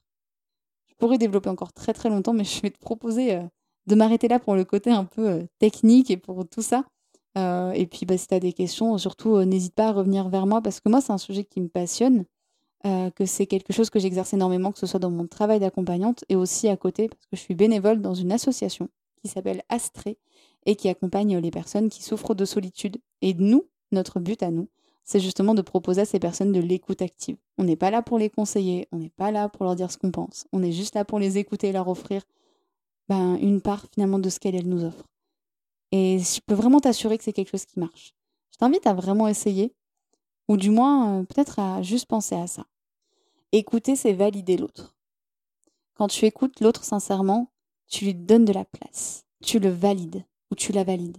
Je 0.85 0.93
pourrais 0.95 1.17
développer 1.17 1.49
encore 1.49 1.73
très 1.73 1.93
très 1.93 2.09
longtemps, 2.09 2.33
mais 2.33 2.43
je 2.43 2.61
vais 2.61 2.69
te 2.69 2.79
proposer 2.79 3.35
euh, 3.35 3.43
de 3.87 3.95
m'arrêter 3.95 4.27
là 4.27 4.39
pour 4.39 4.55
le 4.55 4.63
côté 4.63 4.91
un 4.91 5.05
peu 5.05 5.47
technique 5.59 6.11
et 6.11 6.17
pour 6.17 6.47
tout 6.47 6.61
ça. 6.61 6.85
Euh, 7.37 7.71
et 7.71 7.85
puis 7.85 8.05
bah, 8.05 8.17
si 8.17 8.27
tu 8.27 8.33
as 8.33 8.39
des 8.39 8.53
questions, 8.53 8.97
surtout 8.97 9.43
n'hésite 9.45 9.75
pas 9.75 9.89
à 9.89 9.91
revenir 9.91 10.29
vers 10.29 10.47
moi 10.47 10.61
parce 10.61 10.79
que 10.79 10.89
moi 10.89 11.01
c'est 11.01 11.13
un 11.13 11.17
sujet 11.17 11.43
qui 11.43 11.61
me 11.61 11.67
passionne, 11.67 12.25
que 13.15 13.25
c'est 13.25 13.47
quelque 13.47 13.73
chose 13.73 13.89
que 13.89 13.99
j'exerce 13.99 14.33
énormément, 14.33 14.71
que 14.71 14.79
ce 14.79 14.85
soit 14.85 14.99
dans 14.99 15.09
mon 15.09 15.27
travail 15.27 15.59
d'accompagnante 15.59 16.23
et 16.29 16.37
aussi 16.37 16.69
à 16.69 16.77
côté 16.77 17.09
parce 17.09 17.25
que 17.25 17.35
je 17.35 17.41
suis 17.41 17.53
bénévole 17.53 18.01
dans 18.01 18.13
une 18.13 18.31
association 18.31 18.87
qui 19.21 19.27
s'appelle 19.27 19.61
Astré 19.67 20.17
et 20.65 20.75
qui 20.75 20.89
accompagne 20.89 21.37
les 21.37 21.51
personnes 21.51 21.89
qui 21.89 22.03
souffrent 22.03 22.35
de 22.35 22.45
solitude. 22.45 22.97
Et 23.21 23.33
nous, 23.33 23.65
notre 23.91 24.19
but 24.19 24.43
à 24.43 24.51
nous, 24.51 24.67
c'est 25.03 25.21
justement 25.21 25.55
de 25.55 25.61
proposer 25.61 26.01
à 26.01 26.05
ces 26.05 26.19
personnes 26.19 26.51
de 26.51 26.59
l'écoute 26.59 27.01
active. 27.01 27.37
On 27.57 27.63
n'est 27.63 27.77
pas 27.77 27.89
là 27.89 28.01
pour 28.01 28.19
les 28.19 28.29
conseiller, 28.29 28.87
on 28.91 28.97
n'est 28.97 29.09
pas 29.09 29.31
là 29.31 29.47
pour 29.47 29.63
leur 29.63 29.75
dire 29.75 29.89
ce 29.89 29.97
qu'on 29.97 30.11
pense, 30.11 30.45
on 30.51 30.61
est 30.61 30.73
juste 30.73 30.95
là 30.95 31.05
pour 31.05 31.19
les 31.19 31.37
écouter 31.37 31.69
et 31.69 31.71
leur 31.71 31.87
offrir 31.87 32.23
ben, 33.07 33.37
une 33.41 33.61
part 33.61 33.85
finalement 33.93 34.19
de 34.19 34.29
ce 34.29 34.39
qu'elles 34.39 34.67
nous 34.67 34.83
offrent. 34.83 35.07
Et 35.91 36.19
je 36.19 36.39
peux 36.45 36.53
vraiment 36.53 36.79
t'assurer 36.79 37.17
que 37.17 37.23
c'est 37.23 37.33
quelque 37.33 37.51
chose 37.51 37.65
qui 37.65 37.79
marche. 37.79 38.13
Je 38.51 38.57
t'invite 38.57 38.87
à 38.87 38.93
vraiment 38.93 39.27
essayer, 39.27 39.73
ou 40.47 40.57
du 40.57 40.69
moins 40.69 41.19
euh, 41.19 41.23
peut-être 41.23 41.59
à 41.59 41.81
juste 41.81 42.07
penser 42.07 42.35
à 42.35 42.47
ça. 42.47 42.65
Écouter, 43.51 43.95
c'est 43.95 44.13
valider 44.13 44.57
l'autre. 44.57 44.95
Quand 45.95 46.07
tu 46.07 46.25
écoutes 46.25 46.59
l'autre 46.59 46.83
sincèrement, 46.83 47.51
tu 47.87 48.05
lui 48.05 48.13
donnes 48.13 48.45
de 48.45 48.53
la 48.53 48.65
place, 48.65 49.25
tu 49.43 49.59
le 49.59 49.69
valides 49.69 50.25
ou 50.51 50.55
tu 50.55 50.71
la 50.71 50.83
valides. 50.83 51.17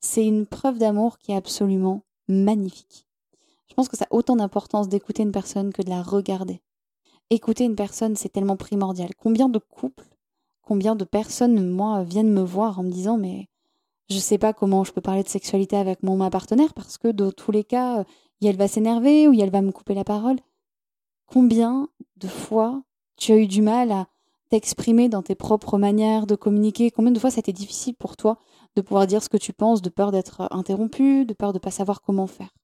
C'est 0.00 0.26
une 0.26 0.46
preuve 0.46 0.78
d'amour 0.78 1.18
qui 1.18 1.32
est 1.32 1.36
absolument 1.36 2.02
magnifique. 2.28 3.06
Je 3.68 3.74
pense 3.74 3.88
que 3.88 3.96
ça 3.96 4.06
a 4.06 4.14
autant 4.14 4.36
d'importance 4.36 4.88
d'écouter 4.88 5.22
une 5.22 5.32
personne 5.32 5.72
que 5.72 5.82
de 5.82 5.90
la 5.90 6.02
regarder. 6.02 6.62
Écouter 7.30 7.64
une 7.64 7.76
personne, 7.76 8.16
c'est 8.16 8.30
tellement 8.30 8.56
primordial. 8.56 9.10
Combien 9.16 9.48
de 9.48 9.58
couples, 9.58 10.16
combien 10.62 10.96
de 10.96 11.04
personnes, 11.04 11.68
moi, 11.68 12.02
viennent 12.02 12.32
me 12.32 12.42
voir 12.42 12.78
en 12.78 12.84
me 12.84 12.90
disant 12.90 13.18
mais 13.18 13.48
je 14.10 14.18
sais 14.18 14.38
pas 14.38 14.52
comment 14.52 14.84
je 14.84 14.92
peux 14.92 15.00
parler 15.00 15.22
de 15.22 15.28
sexualité 15.28 15.76
avec 15.76 16.02
mon 16.02 16.16
ma 16.16 16.30
partenaire 16.30 16.72
parce 16.74 16.98
que 16.98 17.08
dans 17.08 17.30
tous 17.30 17.52
les 17.52 17.64
cas, 17.64 18.04
elle 18.42 18.56
va 18.56 18.68
s'énerver 18.68 19.28
ou 19.28 19.34
elle 19.34 19.50
va 19.50 19.62
me 19.62 19.72
couper 19.72 19.94
la 19.94 20.04
parole. 20.04 20.38
Combien 21.26 21.88
de 22.16 22.28
fois 22.28 22.82
tu 23.16 23.32
as 23.32 23.36
eu 23.36 23.46
du 23.46 23.60
mal 23.60 23.92
à 23.92 24.06
t'exprimer 24.48 25.08
dans 25.08 25.22
tes 25.22 25.34
propres 25.34 25.76
manières 25.76 26.26
de 26.26 26.36
communiquer? 26.36 26.90
Combien 26.90 27.12
de 27.12 27.18
fois 27.18 27.30
ça 27.30 27.38
a 27.38 27.40
été 27.40 27.52
difficile 27.52 27.94
pour 27.94 28.16
toi 28.16 28.38
de 28.76 28.82
pouvoir 28.82 29.06
dire 29.06 29.22
ce 29.22 29.28
que 29.28 29.36
tu 29.36 29.52
penses, 29.52 29.82
de 29.82 29.90
peur 29.90 30.10
d'être 30.10 30.48
interrompu, 30.52 31.26
de 31.26 31.34
peur 31.34 31.52
de 31.52 31.58
pas 31.58 31.70
savoir 31.70 32.00
comment 32.00 32.26
faire? 32.26 32.54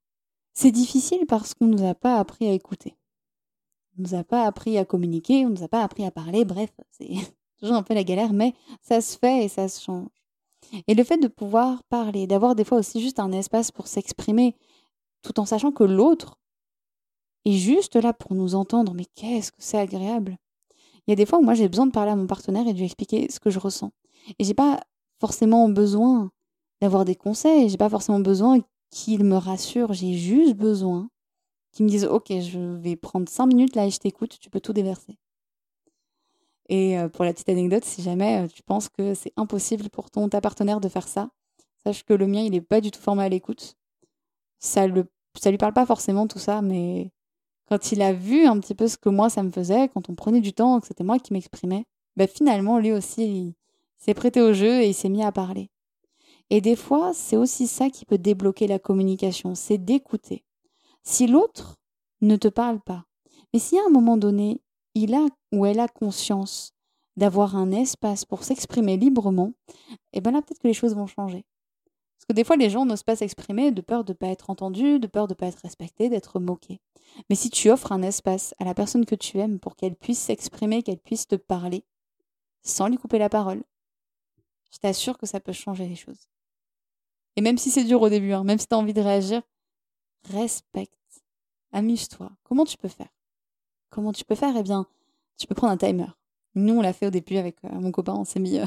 C'est 0.54 0.70
difficile 0.70 1.26
parce 1.26 1.52
qu'on 1.52 1.66
nous 1.66 1.84
a 1.86 1.94
pas 1.94 2.18
appris 2.18 2.48
à 2.48 2.52
écouter. 2.52 2.96
On 3.98 4.02
nous 4.02 4.14
a 4.14 4.24
pas 4.24 4.46
appris 4.46 4.78
à 4.78 4.84
communiquer, 4.84 5.44
on 5.44 5.50
nous 5.50 5.62
a 5.62 5.68
pas 5.68 5.82
appris 5.82 6.06
à 6.06 6.10
parler, 6.10 6.44
bref, 6.44 6.70
c'est 6.90 7.10
toujours 7.58 7.76
un 7.76 7.82
peu 7.82 7.94
la 7.94 8.04
galère, 8.04 8.32
mais 8.32 8.54
ça 8.80 9.00
se 9.00 9.18
fait 9.18 9.44
et 9.44 9.48
ça 9.48 9.68
se 9.68 9.82
change. 9.82 10.23
Et 10.86 10.94
le 10.94 11.04
fait 11.04 11.18
de 11.18 11.28
pouvoir 11.28 11.82
parler, 11.84 12.26
d'avoir 12.26 12.54
des 12.54 12.64
fois 12.64 12.78
aussi 12.78 13.00
juste 13.00 13.20
un 13.20 13.32
espace 13.32 13.70
pour 13.70 13.86
s'exprimer, 13.86 14.56
tout 15.22 15.40
en 15.40 15.46
sachant 15.46 15.72
que 15.72 15.84
l'autre 15.84 16.38
est 17.44 17.52
juste 17.52 17.96
là 17.96 18.12
pour 18.12 18.34
nous 18.34 18.54
entendre, 18.54 18.94
mais 18.94 19.06
qu'est-ce 19.14 19.52
que 19.52 19.58
c'est 19.60 19.78
agréable. 19.78 20.36
Il 21.06 21.10
y 21.10 21.12
a 21.12 21.16
des 21.16 21.26
fois 21.26 21.38
où 21.38 21.42
moi 21.42 21.54
j'ai 21.54 21.68
besoin 21.68 21.86
de 21.86 21.92
parler 21.92 22.12
à 22.12 22.16
mon 22.16 22.26
partenaire 22.26 22.66
et 22.66 22.72
de 22.72 22.78
lui 22.78 22.86
expliquer 22.86 23.30
ce 23.30 23.40
que 23.40 23.50
je 23.50 23.58
ressens. 23.58 23.92
Et 24.38 24.44
j'ai 24.44 24.54
pas 24.54 24.80
forcément 25.20 25.68
besoin 25.68 26.30
d'avoir 26.80 27.04
des 27.04 27.14
conseils, 27.14 27.68
j'ai 27.68 27.76
pas 27.76 27.90
forcément 27.90 28.20
besoin 28.20 28.60
qu'il 28.90 29.24
me 29.24 29.36
rassure, 29.36 29.92
j'ai 29.92 30.14
juste 30.14 30.54
besoin 30.54 31.08
qu'il 31.72 31.84
me 31.84 31.90
dise 31.90 32.04
OK, 32.04 32.28
je 32.28 32.58
vais 32.58 32.96
prendre 32.96 33.28
cinq 33.28 33.46
minutes 33.46 33.76
là 33.76 33.86
et 33.86 33.90
je 33.90 33.98
t'écoute, 33.98 34.38
tu 34.40 34.48
peux 34.48 34.60
tout 34.60 34.72
déverser. 34.72 35.18
Et 36.68 36.98
euh, 36.98 37.08
pour 37.08 37.24
la 37.24 37.32
petite 37.32 37.48
anecdote, 37.48 37.84
si 37.84 38.02
jamais 38.02 38.44
euh, 38.44 38.48
tu 38.48 38.62
penses 38.62 38.88
que 38.88 39.14
c'est 39.14 39.32
impossible 39.36 39.90
pour 39.90 40.10
ton 40.10 40.28
ta 40.28 40.40
partenaire 40.40 40.80
de 40.80 40.88
faire 40.88 41.08
ça, 41.08 41.30
sache 41.84 42.04
que 42.04 42.14
le 42.14 42.26
mien, 42.26 42.40
il 42.40 42.52
n'est 42.52 42.60
pas 42.60 42.80
du 42.80 42.90
tout 42.90 43.00
formé 43.00 43.24
à 43.24 43.28
l'écoute. 43.28 43.76
Ça 44.58 44.86
le 44.86 45.06
ça 45.40 45.50
lui 45.50 45.58
parle 45.58 45.72
pas 45.72 45.84
forcément 45.84 46.28
tout 46.28 46.38
ça, 46.38 46.62
mais 46.62 47.10
quand 47.68 47.92
il 47.92 48.02
a 48.02 48.12
vu 48.12 48.46
un 48.46 48.58
petit 48.60 48.74
peu 48.74 48.86
ce 48.86 48.96
que 48.96 49.08
moi 49.08 49.28
ça 49.28 49.42
me 49.42 49.50
faisait, 49.50 49.88
quand 49.88 50.08
on 50.08 50.14
prenait 50.14 50.40
du 50.40 50.52
temps, 50.52 50.80
que 50.80 50.86
c'était 50.86 51.04
moi 51.04 51.18
qui 51.18 51.32
m'exprimais, 51.32 51.84
ben 52.16 52.28
finalement 52.28 52.78
lui 52.78 52.92
aussi 52.92 53.24
il 53.24 53.54
s'est 53.98 54.14
prêté 54.14 54.40
au 54.40 54.52
jeu 54.52 54.82
et 54.82 54.88
il 54.88 54.94
s'est 54.94 55.08
mis 55.08 55.24
à 55.24 55.32
parler. 55.32 55.70
Et 56.50 56.60
des 56.60 56.76
fois, 56.76 57.12
c'est 57.14 57.36
aussi 57.36 57.66
ça 57.66 57.90
qui 57.90 58.04
peut 58.04 58.18
débloquer 58.18 58.66
la 58.66 58.78
communication, 58.78 59.54
c'est 59.54 59.78
d'écouter. 59.78 60.44
Si 61.02 61.26
l'autre 61.26 61.76
ne 62.20 62.36
te 62.36 62.48
parle 62.48 62.80
pas, 62.80 63.06
mais 63.52 63.58
si 63.58 63.78
à 63.78 63.82
un 63.86 63.90
moment 63.90 64.16
donné, 64.16 64.60
il 64.94 65.14
a 65.14 65.26
ou 65.52 65.66
elle 65.66 65.80
a 65.80 65.88
conscience 65.88 66.72
d'avoir 67.16 67.56
un 67.56 67.70
espace 67.70 68.24
pour 68.24 68.42
s'exprimer 68.42 68.96
librement, 68.96 69.52
et 70.12 70.18
eh 70.18 70.20
ben 70.20 70.32
là 70.32 70.42
peut-être 70.42 70.60
que 70.60 70.68
les 70.68 70.74
choses 70.74 70.94
vont 70.94 71.06
changer. 71.06 71.44
Parce 72.16 72.26
que 72.28 72.32
des 72.32 72.44
fois 72.44 72.56
les 72.56 72.70
gens 72.70 72.86
n'osent 72.86 73.02
pas 73.02 73.16
s'exprimer 73.16 73.70
de 73.70 73.80
peur 73.80 74.04
de 74.04 74.12
ne 74.12 74.16
pas 74.16 74.28
être 74.28 74.50
entendus, 74.50 74.98
de 74.98 75.06
peur 75.06 75.28
de 75.28 75.32
ne 75.32 75.36
pas 75.36 75.46
être 75.46 75.60
respectés, 75.62 76.08
d'être 76.08 76.40
moqués. 76.40 76.80
Mais 77.28 77.36
si 77.36 77.50
tu 77.50 77.70
offres 77.70 77.92
un 77.92 78.02
espace 78.02 78.54
à 78.58 78.64
la 78.64 78.74
personne 78.74 79.04
que 79.04 79.14
tu 79.14 79.38
aimes 79.38 79.60
pour 79.60 79.76
qu'elle 79.76 79.94
puisse 79.94 80.18
s'exprimer, 80.18 80.82
qu'elle 80.82 80.98
puisse 80.98 81.28
te 81.28 81.36
parler, 81.36 81.84
sans 82.62 82.88
lui 82.88 82.96
couper 82.96 83.18
la 83.18 83.28
parole, 83.28 83.62
je 84.72 84.78
t'assure 84.78 85.18
que 85.18 85.26
ça 85.26 85.38
peut 85.38 85.52
changer 85.52 85.86
les 85.86 85.96
choses. 85.96 86.28
Et 87.36 87.40
même 87.40 87.58
si 87.58 87.70
c'est 87.70 87.84
dur 87.84 88.00
au 88.02 88.08
début, 88.08 88.32
hein, 88.32 88.44
même 88.44 88.58
si 88.58 88.66
tu 88.66 88.74
as 88.74 88.78
envie 88.78 88.92
de 88.92 89.00
réagir, 89.00 89.42
respecte, 90.30 90.92
amuse-toi. 91.72 92.30
Comment 92.42 92.64
tu 92.64 92.76
peux 92.76 92.88
faire? 92.88 93.08
Comment 93.94 94.12
tu 94.12 94.24
peux 94.24 94.34
faire? 94.34 94.56
Eh 94.56 94.64
bien, 94.64 94.88
tu 95.38 95.46
peux 95.46 95.54
prendre 95.54 95.72
un 95.72 95.76
timer. 95.76 96.08
Nous, 96.56 96.74
on 96.74 96.80
l'a 96.80 96.92
fait 96.92 97.06
au 97.06 97.10
début 97.10 97.36
avec 97.36 97.56
euh, 97.64 97.68
mon 97.74 97.92
copain, 97.92 98.14
on 98.14 98.24
s'est 98.24 98.40
mis, 98.40 98.58
euh, 98.58 98.66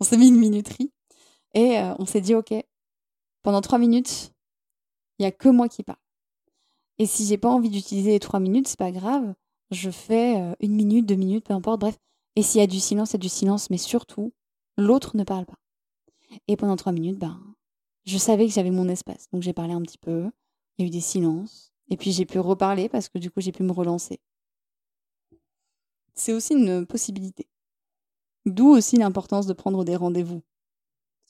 mis 0.16 0.28
une 0.28 0.36
minuterie 0.36 0.92
et 1.54 1.78
euh, 1.78 1.92
on 1.98 2.06
s'est 2.06 2.20
dit, 2.20 2.36
ok, 2.36 2.54
pendant 3.42 3.60
trois 3.60 3.78
minutes, 3.78 4.32
il 5.18 5.22
n'y 5.22 5.26
a 5.26 5.32
que 5.32 5.48
moi 5.48 5.68
qui 5.68 5.82
parle. 5.82 5.98
Et 6.98 7.06
si 7.06 7.26
j'ai 7.26 7.36
pas 7.36 7.48
envie 7.48 7.68
d'utiliser 7.68 8.12
les 8.12 8.20
trois 8.20 8.38
minutes, 8.38 8.68
c'est 8.68 8.78
pas 8.78 8.92
grave. 8.92 9.34
Je 9.72 9.90
fais 9.90 10.36
une 10.60 10.76
minute, 10.76 11.04
deux 11.04 11.16
minutes, 11.16 11.46
peu 11.46 11.54
importe, 11.54 11.80
bref. 11.80 11.98
Et 12.36 12.42
s'il 12.42 12.60
y 12.60 12.64
a 12.64 12.68
du 12.68 12.78
silence, 12.78 13.10
il 13.10 13.14
y 13.14 13.16
a 13.16 13.18
du 13.18 13.28
silence, 13.28 13.70
mais 13.70 13.76
surtout, 13.76 14.32
l'autre 14.76 15.16
ne 15.16 15.24
parle 15.24 15.46
pas. 15.46 15.58
Et 16.46 16.56
pendant 16.56 16.76
trois 16.76 16.92
minutes, 16.92 17.18
ben, 17.18 17.40
je 18.04 18.18
savais 18.18 18.46
que 18.46 18.52
j'avais 18.52 18.70
mon 18.70 18.88
espace. 18.88 19.26
Donc 19.32 19.42
j'ai 19.42 19.52
parlé 19.52 19.72
un 19.72 19.82
petit 19.82 19.98
peu, 19.98 20.30
il 20.78 20.82
y 20.82 20.84
a 20.84 20.86
eu 20.86 20.90
des 20.90 21.00
silences, 21.00 21.72
et 21.88 21.96
puis 21.96 22.12
j'ai 22.12 22.24
pu 22.24 22.38
reparler 22.38 22.88
parce 22.88 23.08
que 23.08 23.18
du 23.18 23.32
coup 23.32 23.40
j'ai 23.40 23.52
pu 23.52 23.64
me 23.64 23.72
relancer 23.72 24.20
c'est 26.14 26.32
aussi 26.32 26.54
une 26.54 26.86
possibilité. 26.86 27.46
D'où 28.46 28.68
aussi 28.68 28.96
l'importance 28.96 29.46
de 29.46 29.52
prendre 29.52 29.84
des 29.84 29.96
rendez-vous. 29.96 30.42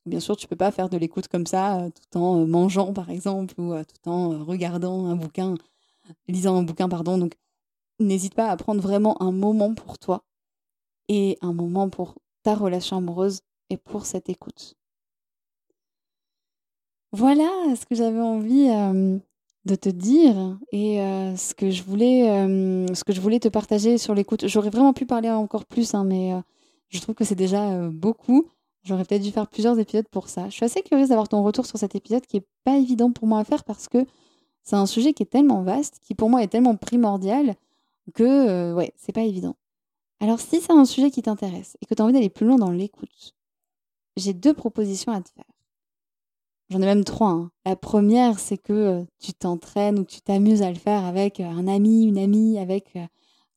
Bien 0.07 0.21
sûr, 0.21 0.37
tu 0.37 0.47
peux 0.47 0.57
pas 0.57 0.71
faire 0.71 0.89
de 0.89 0.99
l'écoute 0.99 1.29
comme 1.29 1.47
ça 1.47 1.81
euh, 1.81 1.91
tout 1.91 2.19
en 2.19 2.41
euh, 2.41 2.47
mangeant, 2.47 2.93
par 2.93 3.09
exemple, 3.11 3.59
ou 3.59 3.73
euh, 3.73 3.85
tout 3.85 4.11
en 4.11 4.45
regardant 4.45 5.07
un 5.07 5.17
bouquin, 5.17 5.55
lisant 6.29 6.57
un 6.59 6.63
bouquin, 6.63 6.89
pardon. 6.89 7.17
Donc, 7.17 7.35
n'hésite 8.01 8.35
pas 8.35 8.51
à 8.51 8.57
prendre 8.57 8.83
vraiment 8.83 9.21
un 9.23 9.33
moment 9.33 9.75
pour 9.75 9.99
toi 9.99 10.25
et 11.09 11.39
un 11.41 11.55
moment 11.55 11.89
pour 11.89 12.17
ta 12.43 12.55
relation 12.55 12.99
amoureuse 12.99 13.41
et 13.71 13.79
pour 13.79 14.05
cette 14.05 14.29
écoute. 14.29 14.75
Voilà 17.13 17.49
ce 17.77 17.87
que 17.87 17.95
j'avais 17.95 18.21
envie 18.21 18.69
de 19.65 19.75
te 19.75 19.89
dire 19.89 20.59
et 20.73 21.01
euh, 21.01 21.37
ce 21.37 21.55
que 21.55 21.71
je 21.71 21.83
voulais 21.83 22.29
euh, 22.29 22.87
ce 22.95 23.03
que 23.03 23.13
je 23.13 23.21
voulais 23.21 23.41
te 23.41 23.49
partager 23.49 23.99
sur 23.99 24.15
l'écoute. 24.15 24.47
J'aurais 24.47 24.71
vraiment 24.71 24.93
pu 24.93 25.07
parler 25.07 25.31
encore 25.31 25.65
plus 25.65 25.95
hein, 25.95 26.05
mais 26.05 26.35
euh, 26.35 26.41
je 26.91 27.01
trouve 27.01 27.15
que 27.15 27.25
c'est 27.25 27.35
déjà 27.35 27.89
beaucoup. 27.89 28.47
J'aurais 28.85 29.05
peut-être 29.05 29.23
dû 29.23 29.31
faire 29.31 29.49
plusieurs 29.49 29.79
épisodes 29.79 30.07
pour 30.09 30.29
ça. 30.29 30.49
Je 30.51 30.55
suis 30.55 30.65
assez 30.65 30.83
curieuse 30.83 31.09
d'avoir 31.09 31.29
ton 31.29 31.43
retour 31.43 31.65
sur 31.65 31.79
cet 31.79 31.95
épisode 31.95 32.27
qui 32.27 32.37
est 32.37 32.47
pas 32.65 32.77
évident 32.77 33.11
pour 33.11 33.27
moi 33.27 33.41
à 33.41 33.45
faire 33.45 33.65
parce 33.65 33.89
que 33.89 34.05
c'est 34.63 34.77
un 34.77 34.87
sujet 34.87 35.15
qui 35.15 35.23
est 35.23 35.27
tellement 35.27 35.63
vaste 35.63 35.99
qui 36.03 36.15
pour 36.15 36.29
moi 36.29 36.43
est 36.43 36.49
tellement 36.49 36.77
primordial 36.77 37.55
que 38.15 38.73
ouais 38.75 38.93
c'est 38.97 39.13
pas 39.13 39.23
évident. 39.23 39.57
Alors 40.21 40.41
si 40.41 40.61
c'est 40.61 40.73
un 40.73 40.85
sujet 40.85 41.11
qui 41.11 41.23
t'intéresse 41.23 41.77
et 41.81 41.87
que 41.87 41.95
tu 41.95 42.03
as 42.03 42.05
envie 42.05 42.13
d'aller 42.13 42.31
plus 42.31 42.47
loin 42.47 42.57
dans 42.57 42.71
l'écoute 42.71 43.35
j'ai 44.17 44.33
deux 44.33 44.55
propositions 44.55 45.13
à 45.13 45.21
te 45.21 45.31
faire 45.31 45.45
J'en 46.75 46.83
ai 46.83 46.87
même 46.87 47.05
trois. 47.05 47.31
Hein. 47.31 47.51
La 47.65 47.77
première, 47.77 48.41
c'est 48.41 48.59
que 48.59 48.73
euh, 48.73 49.05
tu 49.21 49.33
t'entraînes 49.33 50.01
ou 50.01 50.05
que 50.05 50.11
tu 50.11 50.21
t'amuses 50.21 50.63
à 50.63 50.71
le 50.71 50.77
faire 50.77 51.05
avec 51.05 51.39
euh, 51.39 51.45
un 51.45 51.69
ami, 51.69 52.05
une 52.05 52.19
amie, 52.19 52.59
avec 52.59 52.97
euh, 52.97 53.07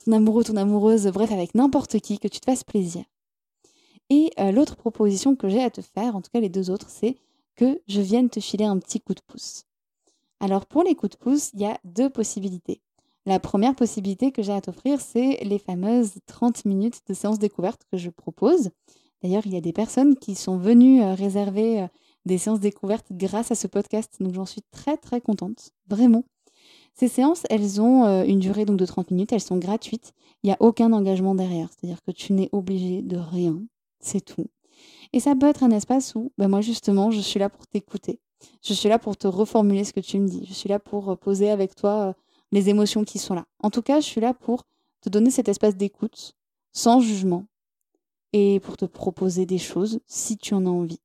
ton 0.06 0.12
amoureux, 0.12 0.43
ton 0.43 0.56
amoureuse, 0.56 1.08
bref, 1.08 1.32
avec 1.32 1.56
n'importe 1.56 1.99
qui, 1.99 2.19
que 2.19 2.27
tu 2.27 2.39
te 2.39 2.45
fasses 2.45 2.63
plaisir. 2.63 3.06
Et 4.12 4.30
l'autre 4.53 4.75
proposition 4.75 5.36
que 5.36 5.49
j'ai 5.49 5.63
à 5.63 5.71
te 5.71 5.82
faire, 5.82 6.15
en 6.15 6.21
tout 6.21 6.30
cas 6.32 6.39
les 6.39 6.47
deux 6.47 6.69
autres, 6.69 6.91
c'est 6.91 7.17
que 7.56 7.82
je 7.88 8.01
vienne 8.01 8.30
te 8.30 8.39
filer 8.39 8.65
un 8.65 8.77
petit 8.77 9.01
coup 9.01 9.15
de 9.15 9.21
pouce. 9.25 9.65
Alors 10.39 10.67
pour 10.67 10.84
les 10.84 10.93
coups 10.93 11.17
de 11.17 11.17
pouce, 11.17 11.49
il 11.56 11.62
y 11.62 11.65
a 11.65 11.77
deux 11.84 12.10
possibilités. 12.10 12.82
La 13.25 13.39
première 13.39 13.75
possibilité 13.75 14.32
que 14.32 14.43
j'ai 14.43 14.53
à 14.53 14.62
t'offrir, 14.62 15.01
c'est 15.01 15.39
les 15.43 15.58
fameuses 15.60 16.13
30 16.27 16.65
minutes 16.65 17.01
de 17.08 17.13
séance 17.13 17.39
découverte 17.39 17.82
que 17.91 17.97
je 17.97 18.12
propose. 18.12 18.69
D'ailleurs, 19.23 19.45
il 19.45 19.53
y 19.53 19.58
a 19.58 19.62
des 19.62 19.73
personnes 19.73 20.15
qui 20.15 20.36
sont 20.36 20.58
venues 20.58 21.03
réserver 21.03 21.88
des 22.27 22.37
séances 22.37 22.59
découvertes 22.59 23.07
grâce 23.11 23.51
à 23.51 23.55
ce 23.55 23.67
podcast. 23.67 24.17
Donc 24.19 24.33
j'en 24.33 24.45
suis 24.45 24.61
très 24.71 24.97
très 24.97 25.21
contente, 25.21 25.71
vraiment. 25.87 26.23
Ces 26.93 27.07
séances, 27.07 27.43
elles 27.49 27.79
ont 27.79 28.05
euh, 28.05 28.23
une 28.23 28.39
durée 28.39 28.65
donc 28.65 28.77
de 28.77 28.85
30 28.85 29.11
minutes, 29.11 29.31
elles 29.31 29.41
sont 29.41 29.57
gratuites, 29.57 30.13
il 30.43 30.47
n'y 30.47 30.53
a 30.53 30.57
aucun 30.59 30.91
engagement 30.93 31.35
derrière, 31.35 31.69
c'est-à-dire 31.69 32.01
que 32.03 32.11
tu 32.11 32.33
n'es 32.33 32.49
obligé 32.51 33.01
de 33.01 33.17
rien, 33.17 33.59
c'est 33.99 34.21
tout. 34.21 34.47
Et 35.13 35.19
ça 35.19 35.35
peut 35.35 35.47
être 35.47 35.63
un 35.63 35.71
espace 35.71 36.15
où, 36.15 36.31
ben 36.37 36.47
moi 36.47 36.61
justement, 36.61 37.11
je 37.11 37.19
suis 37.19 37.39
là 37.39 37.49
pour 37.49 37.67
t'écouter, 37.67 38.19
je 38.63 38.73
suis 38.73 38.89
là 38.89 38.97
pour 38.97 39.15
te 39.15 39.27
reformuler 39.27 39.83
ce 39.83 39.93
que 39.93 39.99
tu 39.99 40.19
me 40.19 40.27
dis, 40.27 40.45
je 40.47 40.53
suis 40.53 40.69
là 40.69 40.79
pour 40.79 41.11
euh, 41.11 41.15
poser 41.15 41.51
avec 41.51 41.75
toi 41.75 42.09
euh, 42.09 42.13
les 42.51 42.69
émotions 42.69 43.03
qui 43.03 43.19
sont 43.19 43.35
là. 43.35 43.45
En 43.59 43.69
tout 43.69 43.83
cas, 43.83 43.99
je 43.99 44.05
suis 44.05 44.21
là 44.21 44.33
pour 44.33 44.63
te 45.01 45.09
donner 45.09 45.29
cet 45.29 45.49
espace 45.49 45.75
d'écoute, 45.75 46.33
sans 46.73 46.99
jugement, 46.99 47.45
et 48.33 48.59
pour 48.59 48.77
te 48.77 48.85
proposer 48.85 49.45
des 49.45 49.57
choses 49.57 49.99
si 50.05 50.37
tu 50.37 50.53
en 50.53 50.65
as 50.65 50.69
envie. 50.69 50.99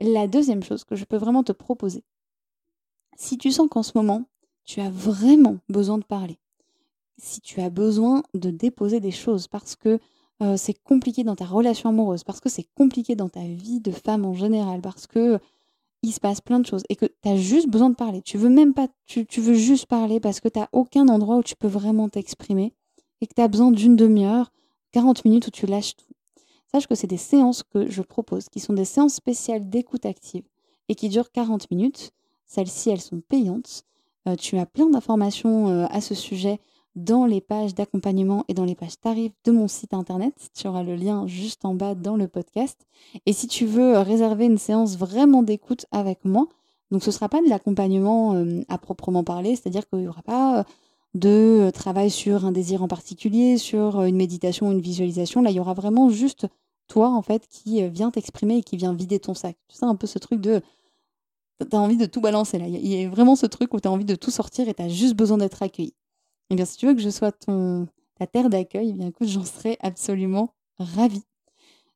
La 0.00 0.26
deuxième 0.26 0.62
chose 0.62 0.84
que 0.84 0.96
je 0.96 1.04
peux 1.04 1.16
vraiment 1.16 1.42
te 1.42 1.52
proposer, 1.52 2.04
si 3.16 3.36
tu 3.36 3.50
sens 3.50 3.68
qu'en 3.68 3.82
ce 3.82 3.92
moment, 3.96 4.24
tu 4.64 4.80
as 4.80 4.90
vraiment 4.90 5.58
besoin 5.68 5.98
de 5.98 6.04
parler, 6.04 6.38
si 7.16 7.40
tu 7.40 7.60
as 7.60 7.70
besoin 7.70 8.22
de 8.34 8.50
déposer 8.50 9.00
des 9.00 9.10
choses 9.10 9.48
parce 9.48 9.74
que 9.74 9.98
euh, 10.40 10.56
c'est 10.56 10.74
compliqué 10.74 11.24
dans 11.24 11.34
ta 11.34 11.46
relation 11.46 11.88
amoureuse, 11.88 12.22
parce 12.22 12.40
que 12.40 12.48
c'est 12.48 12.68
compliqué 12.76 13.16
dans 13.16 13.28
ta 13.28 13.42
vie 13.42 13.80
de 13.80 13.90
femme 13.90 14.24
en 14.24 14.34
général, 14.34 14.80
parce 14.80 15.06
que 15.08 15.40
se 16.06 16.20
passe 16.20 16.40
plein 16.40 16.60
de 16.60 16.66
choses 16.66 16.84
et 16.88 16.96
que 16.96 17.06
tu 17.06 17.28
as 17.28 17.36
juste 17.36 17.68
besoin 17.68 17.90
de 17.90 17.94
parler. 17.94 18.22
Tu 18.22 18.38
veux 18.38 18.48
même 18.48 18.74
pas, 18.74 18.88
tu, 19.06 19.26
tu 19.26 19.40
veux 19.40 19.54
juste 19.54 19.86
parler 19.86 20.20
parce 20.20 20.40
que 20.40 20.48
tu 20.48 20.58
n'as 20.58 20.68
aucun 20.72 21.08
endroit 21.08 21.36
où 21.36 21.42
tu 21.42 21.56
peux 21.56 21.68
vraiment 21.68 22.08
t'exprimer 22.08 22.72
et 23.20 23.26
que 23.26 23.34
tu 23.34 23.42
as 23.42 23.48
besoin 23.48 23.70
d'une 23.70 23.96
demi-heure, 23.96 24.52
40 24.92 25.24
minutes 25.24 25.48
où 25.48 25.50
tu 25.50 25.66
lâches 25.66 25.96
tout. 25.96 26.04
Sache 26.70 26.86
que 26.86 26.94
c'est 26.94 27.06
des 27.06 27.16
séances 27.16 27.62
que 27.62 27.90
je 27.90 28.02
propose, 28.02 28.48
qui 28.48 28.60
sont 28.60 28.74
des 28.74 28.84
séances 28.84 29.14
spéciales 29.14 29.68
d'écoute 29.68 30.06
active 30.06 30.44
et 30.88 30.94
qui 30.94 31.08
durent 31.08 31.32
40 31.32 31.70
minutes. 31.70 32.12
Celles-ci, 32.46 32.90
elles 32.90 33.00
sont 33.00 33.20
payantes. 33.20 33.84
Euh, 34.26 34.36
tu 34.36 34.58
as 34.58 34.66
plein 34.66 34.88
d'informations 34.90 35.68
euh, 35.68 35.86
à 35.90 36.00
ce 36.00 36.14
sujet 36.14 36.60
dans 36.96 37.26
les 37.26 37.40
pages 37.40 37.74
d'accompagnement 37.74 38.44
et 38.48 38.54
dans 38.54 38.64
les 38.64 38.74
pages 38.74 38.98
tarifs 39.00 39.32
de 39.44 39.52
mon 39.52 39.68
site 39.68 39.94
internet. 39.94 40.50
Tu 40.54 40.66
auras 40.66 40.82
le 40.82 40.96
lien 40.96 41.26
juste 41.26 41.64
en 41.64 41.74
bas 41.74 41.94
dans 41.94 42.16
le 42.16 42.26
podcast. 42.26 42.86
Et 43.24 43.32
si 43.32 43.46
tu 43.46 43.66
veux 43.66 43.98
réserver 43.98 44.46
une 44.46 44.58
séance 44.58 44.96
vraiment 44.96 45.42
d'écoute 45.42 45.86
avec 45.92 46.24
moi, 46.24 46.46
donc 46.90 47.02
ce 47.02 47.10
ne 47.10 47.12
sera 47.12 47.28
pas 47.28 47.42
de 47.42 47.48
l'accompagnement 47.48 48.34
euh, 48.34 48.62
à 48.68 48.78
proprement 48.78 49.22
parler, 49.22 49.56
c'est-à-dire 49.56 49.88
qu'il 49.88 50.00
n'y 50.00 50.08
aura 50.08 50.22
pas 50.22 50.64
de 51.14 51.70
travail 51.72 52.10
sur 52.10 52.44
un 52.44 52.52
désir 52.52 52.82
en 52.82 52.88
particulier, 52.88 53.58
sur 53.58 54.02
une 54.02 54.16
méditation, 54.16 54.70
une 54.70 54.80
visualisation. 54.80 55.42
Là, 55.42 55.50
il 55.50 55.56
y 55.56 55.60
aura 55.60 55.74
vraiment 55.74 56.10
juste 56.10 56.46
toi, 56.86 57.10
en 57.10 57.22
fait, 57.22 57.46
qui 57.48 57.86
vient 57.88 58.10
t'exprimer 58.10 58.58
et 58.58 58.62
qui 58.62 58.76
vient 58.76 58.94
vider 58.94 59.18
ton 59.18 59.34
sac. 59.34 59.56
Tu 59.68 59.76
sais, 59.76 59.84
un 59.84 59.96
peu 59.96 60.06
ce 60.06 60.18
truc 60.18 60.40
de 60.40 60.62
tu 61.64 61.76
as 61.76 61.80
envie 61.80 61.96
de 61.96 62.06
tout 62.06 62.20
balancer 62.20 62.58
là. 62.58 62.68
Il 62.68 62.86
y 62.86 63.04
a 63.04 63.08
vraiment 63.08 63.34
ce 63.36 63.46
truc 63.46 63.72
où 63.74 63.80
tu 63.80 63.88
as 63.88 63.90
envie 63.90 64.04
de 64.04 64.14
tout 64.14 64.30
sortir 64.30 64.68
et 64.68 64.74
tu 64.74 64.82
as 64.82 64.88
juste 64.88 65.14
besoin 65.14 65.38
d'être 65.38 65.60
accueilli. 65.62 65.94
Eh 66.50 66.54
bien, 66.54 66.64
si 66.64 66.76
tu 66.76 66.86
veux 66.86 66.94
que 66.94 67.00
je 67.00 67.10
sois 67.10 67.32
ton, 67.32 67.88
ta 68.18 68.26
terre 68.26 68.48
d'accueil, 68.48 68.90
eh 68.90 68.92
bien 68.92 69.08
écoute, 69.08 69.28
j'en 69.28 69.44
serais 69.44 69.76
absolument 69.80 70.54
ravie. 70.78 71.24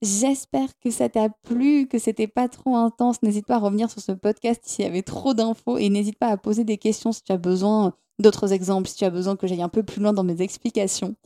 J'espère 0.00 0.68
que 0.78 0.90
ça 0.90 1.08
t'a 1.08 1.28
plu, 1.28 1.88
que 1.88 1.98
c'était 1.98 2.28
pas 2.28 2.48
trop 2.48 2.76
intense. 2.76 3.20
N'hésite 3.22 3.46
pas 3.46 3.56
à 3.56 3.58
revenir 3.58 3.90
sur 3.90 4.00
ce 4.00 4.12
podcast 4.12 4.60
s'il 4.64 4.84
y 4.84 4.88
avait 4.88 5.02
trop 5.02 5.34
d'infos 5.34 5.76
et 5.76 5.88
n'hésite 5.88 6.18
pas 6.18 6.28
à 6.28 6.36
poser 6.36 6.64
des 6.64 6.78
questions 6.78 7.10
si 7.10 7.22
tu 7.22 7.32
as 7.32 7.36
besoin 7.36 7.94
d'autres 8.20 8.52
exemples, 8.52 8.88
si 8.88 8.96
tu 8.96 9.04
as 9.04 9.10
besoin 9.10 9.34
que 9.36 9.46
j'aille 9.46 9.62
un 9.62 9.68
peu 9.68 9.82
plus 9.82 10.00
loin 10.00 10.12
dans 10.12 10.24
mes 10.24 10.40
explications. 10.40 11.16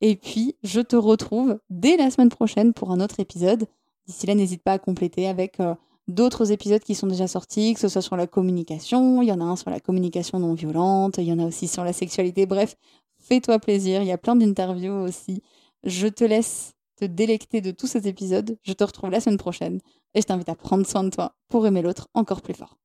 Et 0.00 0.16
puis, 0.16 0.56
je 0.62 0.80
te 0.80 0.96
retrouve 0.96 1.58
dès 1.70 1.96
la 1.96 2.10
semaine 2.10 2.28
prochaine 2.28 2.72
pour 2.72 2.90
un 2.90 3.00
autre 3.00 3.20
épisode. 3.20 3.66
D'ici 4.06 4.26
là, 4.26 4.34
n'hésite 4.34 4.62
pas 4.62 4.72
à 4.72 4.78
compléter 4.78 5.28
avec 5.28 5.60
euh, 5.60 5.74
d'autres 6.08 6.50
épisodes 6.50 6.82
qui 6.82 6.94
sont 6.94 7.06
déjà 7.06 7.28
sortis, 7.28 7.74
que 7.74 7.80
ce 7.80 7.88
soit 7.88 8.02
sur 8.02 8.16
la 8.16 8.26
communication, 8.26 9.22
il 9.22 9.28
y 9.28 9.32
en 9.32 9.40
a 9.40 9.44
un 9.44 9.56
sur 9.56 9.70
la 9.70 9.80
communication 9.80 10.38
non 10.40 10.54
violente, 10.54 11.18
il 11.18 11.24
y 11.24 11.32
en 11.32 11.38
a 11.38 11.46
aussi 11.46 11.68
sur 11.68 11.84
la 11.84 11.92
sexualité. 11.92 12.46
Bref, 12.46 12.76
fais-toi 13.18 13.58
plaisir, 13.58 14.02
il 14.02 14.08
y 14.08 14.12
a 14.12 14.18
plein 14.18 14.36
d'interviews 14.36 15.04
aussi. 15.04 15.42
Je 15.84 16.08
te 16.08 16.24
laisse 16.24 16.74
te 16.98 17.04
délecter 17.04 17.60
de 17.60 17.70
tous 17.70 17.86
ces 17.86 18.08
épisodes. 18.08 18.58
Je 18.62 18.72
te 18.72 18.84
retrouve 18.84 19.10
la 19.10 19.20
semaine 19.20 19.38
prochaine 19.38 19.80
et 20.14 20.20
je 20.20 20.26
t'invite 20.26 20.48
à 20.48 20.54
prendre 20.54 20.86
soin 20.86 21.04
de 21.04 21.10
toi 21.10 21.34
pour 21.48 21.66
aimer 21.66 21.82
l'autre 21.82 22.08
encore 22.14 22.42
plus 22.42 22.54
fort. 22.54 22.76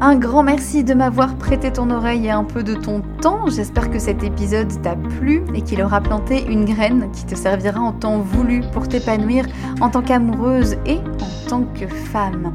Un 0.00 0.14
grand 0.14 0.44
merci 0.44 0.84
de 0.84 0.94
m'avoir 0.94 1.34
prêté 1.34 1.72
ton 1.72 1.90
oreille 1.90 2.26
et 2.26 2.30
un 2.30 2.44
peu 2.44 2.62
de 2.62 2.74
ton 2.74 3.02
temps. 3.20 3.48
J'espère 3.48 3.90
que 3.90 3.98
cet 3.98 4.22
épisode 4.22 4.80
t'a 4.80 4.94
plu 4.94 5.42
et 5.54 5.62
qu'il 5.62 5.82
aura 5.82 6.00
planté 6.00 6.46
une 6.46 6.64
graine 6.64 7.10
qui 7.12 7.26
te 7.26 7.34
servira 7.34 7.80
en 7.80 7.90
temps 7.92 8.20
voulu 8.20 8.62
pour 8.72 8.86
t'épanouir 8.86 9.46
en 9.80 9.90
tant 9.90 10.02
qu'amoureuse 10.02 10.76
et 10.86 10.98
en 10.98 11.48
tant 11.48 11.62
que 11.62 11.88
femme. 11.88 12.54